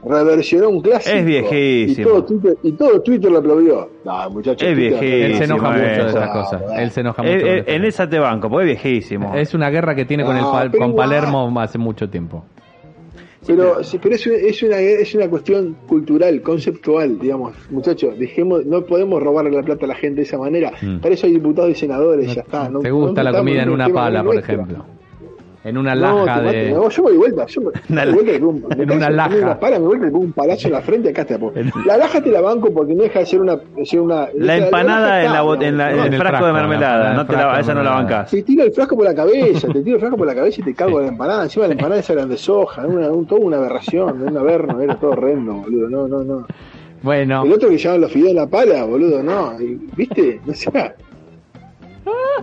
reversionó 0.05 0.69
un 0.69 0.81
clásico. 0.81 1.17
Es 1.17 1.25
viejísimo. 1.25 2.07
Y 2.07 2.11
todo 2.11 2.23
Twitter, 2.23 2.57
y 2.63 2.71
todo 2.73 3.01
Twitter 3.01 3.31
lo 3.31 3.39
aplaudió. 3.39 3.89
No, 4.05 4.29
muchachos. 4.29 4.67
Es 4.69 4.77
viejísimo. 4.77 5.11
Él 5.25 5.35
se 5.35 5.43
enoja 5.45 5.69
mucho 5.71 5.81
de 5.83 5.93
eso. 5.95 6.07
estas 6.07 6.29
cosas. 6.29 6.63
Él 6.77 6.91
se 6.91 6.99
enoja 7.01 7.23
Eh, 7.25 7.33
mucho. 7.35 7.45
eh, 7.47 7.57
esto. 7.59 7.71
en 7.71 7.85
esa 7.85 8.09
te 8.09 8.19
banco, 8.19 8.49
porque 8.49 8.71
es 8.71 8.83
viejísimo. 8.83 9.35
Es 9.35 9.53
una 9.53 9.69
guerra 9.69 9.95
que 9.95 10.05
tiene 10.05 10.23
con, 10.23 10.37
el 10.37 10.43
Pal- 10.43 10.77
con. 10.77 10.95
Palermo 10.95 11.59
hace 11.59 11.77
mucho 11.77 12.09
tiempo. 12.09 12.45
Pero, 13.45 13.81
sí, 13.83 13.97
pero 14.01 14.15
es, 14.15 14.27
una, 14.27 14.35
es, 14.35 14.63
una, 14.63 14.77
es 14.79 15.15
una 15.15 15.29
cuestión 15.29 15.77
cultural, 15.87 16.41
conceptual, 16.41 17.17
digamos. 17.17 17.53
Muchachos, 17.69 18.17
dejemos, 18.19 18.65
no 18.65 18.81
podemos 18.85 19.23
robarle 19.23 19.51
la 19.51 19.63
plata 19.63 19.85
a 19.85 19.87
la 19.89 19.95
gente 19.95 20.17
de 20.17 20.23
esa 20.23 20.37
manera. 20.37 20.71
Mm. 20.81 20.97
Para 20.97 21.13
eso 21.13 21.27
hay 21.27 21.33
diputados 21.33 21.71
y 21.71 21.75
senadores, 21.75 22.33
ya 22.35 22.41
está. 22.41 22.67
No, 22.69 22.79
¿Te 22.79 22.91
gusta 22.91 23.23
no 23.23 23.31
la 23.31 23.37
comida 23.37 23.63
en 23.63 23.69
un 23.69 23.75
una 23.75 23.89
pala, 23.89 24.21
por 24.23 24.33
nuestro. 24.35 24.53
ejemplo? 24.55 24.85
En 25.67 25.77
una 25.77 25.93
No, 25.95 26.25
laja 26.25 26.41
mate, 26.43 26.55
de... 26.57 26.71
no, 26.71 26.89
yo 26.89 27.03
me 27.03 27.09
doy 27.09 27.17
vuelta. 27.17 27.45
Yo 27.47 27.61
me, 27.61 27.67
Una 27.89 28.05
me 28.05 28.11
vuelta 28.13 28.31
y 28.33 28.39
me 28.41 28.83
En 28.83 28.91
una 28.91 29.09
de 29.09 29.15
laja. 29.15 29.35
Una 29.35 29.59
pala, 29.59 29.79
me 29.79 29.85
vuelta 29.87 30.07
y 30.07 30.11
pongo 30.11 30.23
un 30.25 30.31
palazo 30.31 30.67
en 30.67 30.73
la 30.73 30.81
frente 30.81 31.09
acá 31.09 31.25
te 31.25 31.37
La 31.85 31.97
laja 31.97 32.21
te 32.21 32.29
la 32.31 32.41
banco 32.41 32.71
porque 32.73 32.95
no 32.95 33.03
deja 33.03 33.19
de 33.19 33.25
ser 33.25 33.41
una. 33.41 33.55
de 33.57 33.85
ser 33.85 33.99
una 34.01 34.27
La 34.35 34.55
empanada 34.57 35.23
en, 35.23 35.33
la, 35.33 35.39
en, 35.67 35.77
la- 35.77 35.91
en 35.91 35.99
En 36.05 36.13
el 36.13 36.19
frasco, 36.19 36.45
de 36.45 36.53
la 36.53 36.59
mermelada, 36.59 37.13
no 37.13 37.21
en 37.21 37.27
te 37.27 37.33
la, 37.33 37.55
de 37.55 37.61
esa 37.61 37.73
no 37.73 37.83
la 37.83 37.91
bancás. 37.91 38.31
Te 38.31 38.43
tiro 38.43 38.63
el 38.63 38.71
frasco 38.71 38.95
por 38.95 39.05
la 39.05 39.13
cabeza, 39.15 39.67
te 39.67 39.81
tiro 39.81 39.95
el 39.95 39.99
frasco 39.99 40.17
por 40.17 40.27
la 40.27 40.35
cabeza 40.35 40.61
y 40.61 40.63
te 40.63 40.73
cago 40.73 41.01
la 41.01 41.07
empanada. 41.07 41.43
Encima 41.43 41.67
la 41.67 41.73
empanada 41.73 41.99
esa 41.99 42.13
eran 42.13 42.29
de 42.29 42.37
soja, 42.37 42.85
una, 42.87 43.09
un, 43.11 43.25
toda 43.27 43.41
una 43.41 43.57
aberración, 43.57 44.21
un 44.21 44.37
averno, 44.37 44.81
era 44.81 44.95
todo 44.95 45.11
horrendo, 45.11 45.53
boludo. 45.53 45.89
No, 45.89 46.07
no, 46.07 46.23
no. 46.23 46.47
Bueno, 47.03 47.43
El 47.43 47.53
otro 47.53 47.69
que 47.69 47.77
llevaban 47.77 48.01
los 48.01 48.11
fideos 48.11 48.29
en 48.31 48.35
la 48.37 48.47
pala, 48.47 48.83
boludo, 48.85 49.21
no. 49.21 49.53
y- 49.61 49.79
¿Viste? 49.95 50.39
No 50.45 50.53
sé. 50.53 50.71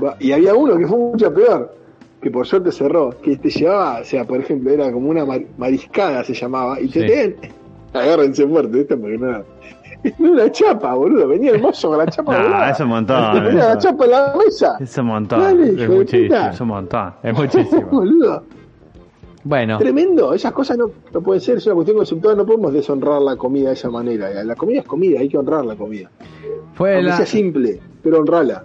Va, 0.03 0.17
Y 0.21 0.33
había 0.33 0.55
uno 0.55 0.77
que 0.77 0.87
fue 0.87 0.99
mucho 0.99 1.33
peor, 1.33 1.75
que 2.25 2.31
por 2.31 2.47
suerte 2.47 2.73
cerró, 2.73 3.11
que 3.23 3.37
te 3.37 3.51
llevaba, 3.51 4.01
o 4.01 4.05
sea, 4.05 4.25
por 4.25 4.41
ejemplo, 4.41 4.71
era 4.71 4.91
como 4.91 5.11
una 5.11 5.27
mar- 5.27 5.45
mariscada, 5.59 6.25
se 6.25 6.33
llamaba, 6.33 6.81
y 6.81 6.89
te 6.89 7.01
Sí. 7.03 7.07
tenían. 7.07 7.35
Agárrense 7.93 8.47
muerto, 8.47 8.71
¿viste? 8.79 8.97
Porque 8.97 9.19
no 9.19 9.29
era. 9.29 9.45
Una 10.19 10.51
chapa, 10.51 10.95
boludo. 10.95 11.29
Venía 11.29 11.53
el 11.53 11.61
mozo 11.63 11.89
con 11.91 11.99
la 11.99 12.07
chapa. 12.07 12.35
Ah, 12.37 12.71
es 12.71 12.81
un 12.81 12.89
montón, 12.89 13.17
Te 13.35 13.41
ponía 13.43 13.69
la 13.69 13.79
chapa 13.79 14.05
en 14.07 14.11
la 14.11 14.35
mesa. 14.45 14.77
Es 14.81 14.97
un 14.99 15.07
montón. 15.07 15.41
Dale, 15.41 15.83
es 15.85 15.89
muchísimo. 15.91 16.37
Es 16.51 16.61
un 16.61 16.69
montón. 16.69 17.15
es 17.23 17.35
muchísimo. 17.39 17.89
Boludo. 17.93 18.43
Bueno, 19.45 19.77
Tremendo, 19.79 20.33
esas 20.33 20.53
cosas 20.53 20.79
no, 20.79 20.91
no 21.13 21.21
pueden 21.21 21.41
ser, 21.43 21.59
es 21.59 21.67
una 21.67 21.75
cuestión 21.75 21.99
conceptual, 21.99 22.37
no 22.39 22.47
podemos 22.47 22.73
deshonrar 22.73 23.21
la 23.21 23.37
comida 23.37 23.69
de 23.69 23.75
esa 23.75 23.91
manera. 23.91 24.43
La 24.43 24.57
comida 24.57 24.81
es 24.81 24.87
comida, 24.87 25.21
hay 25.21 25.29
que 25.29 25.37
honrar 25.37 25.67
la 25.67 25.77
comida. 25.77 26.11
fue, 26.73 26.95
Aunque 26.95 27.09
la, 27.11 27.17
sea 27.19 27.27
simple, 27.27 27.79
pero 28.03 28.21
honrala. 28.21 28.65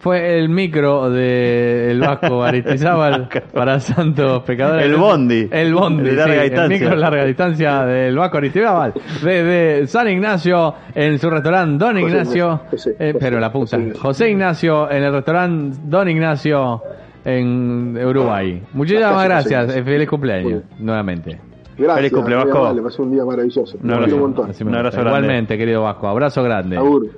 Fue 0.00 0.38
el 0.38 0.48
micro 0.48 1.10
del 1.10 2.00
Vasco 2.00 2.42
Aristizábal 2.44 3.28
para 3.52 3.78
santos 3.80 4.42
pecadores. 4.44 4.86
El 4.86 4.96
bondi. 4.96 5.46
El 5.50 5.74
bondi, 5.74 6.04
De 6.04 6.12
larga 6.16 6.34
sí, 6.34 6.40
distancia. 6.40 6.64
El 6.64 6.80
micro 6.80 6.96
larga 6.96 7.24
distancia 7.26 7.84
del 7.84 8.16
Vasco 8.16 8.38
Aristizábal. 8.38 8.94
Desde 9.22 9.86
San 9.86 10.08
Ignacio 10.08 10.74
en 10.94 11.18
su 11.18 11.28
restaurante 11.28 11.84
Don 11.84 11.98
Ignacio. 11.98 12.60
José, 12.70 12.96
eh, 12.98 13.12
José, 13.12 13.16
pero 13.20 13.38
la 13.38 13.52
puta. 13.52 13.76
José 13.76 13.80
Ignacio. 13.82 14.00
José 14.02 14.30
Ignacio 14.30 14.90
en 14.90 15.02
el 15.02 15.12
restaurante 15.12 15.78
Don 15.84 16.08
Ignacio 16.08 16.82
en 17.22 17.98
Uruguay. 18.02 18.62
Muchísimas 18.72 19.24
Gracias, 19.24 19.76
eh, 19.76 19.84
Feliz 19.84 20.08
cumpleaños 20.08 20.62
nuevamente. 20.78 21.38
Gracias. 21.76 21.96
Feliz 21.96 22.12
cumple, 22.12 22.36
muy 22.36 22.44
Vasco. 22.44 22.58
amable, 22.58 22.82
pasó 22.82 23.02
un 23.02 23.12
día 23.12 23.24
maravilloso. 23.24 23.78
Un 23.82 23.90
abrazo. 23.90 24.14
un 24.14 24.20
montón. 24.20 24.50
Un 24.60 24.74
abrazo 24.74 25.00
grande. 25.00 25.18
Igualmente, 25.18 25.58
querido 25.58 25.82
Vasco. 25.82 26.08
Abrazo 26.08 26.42
grande. 26.42 26.76
Agur. 26.76 27.08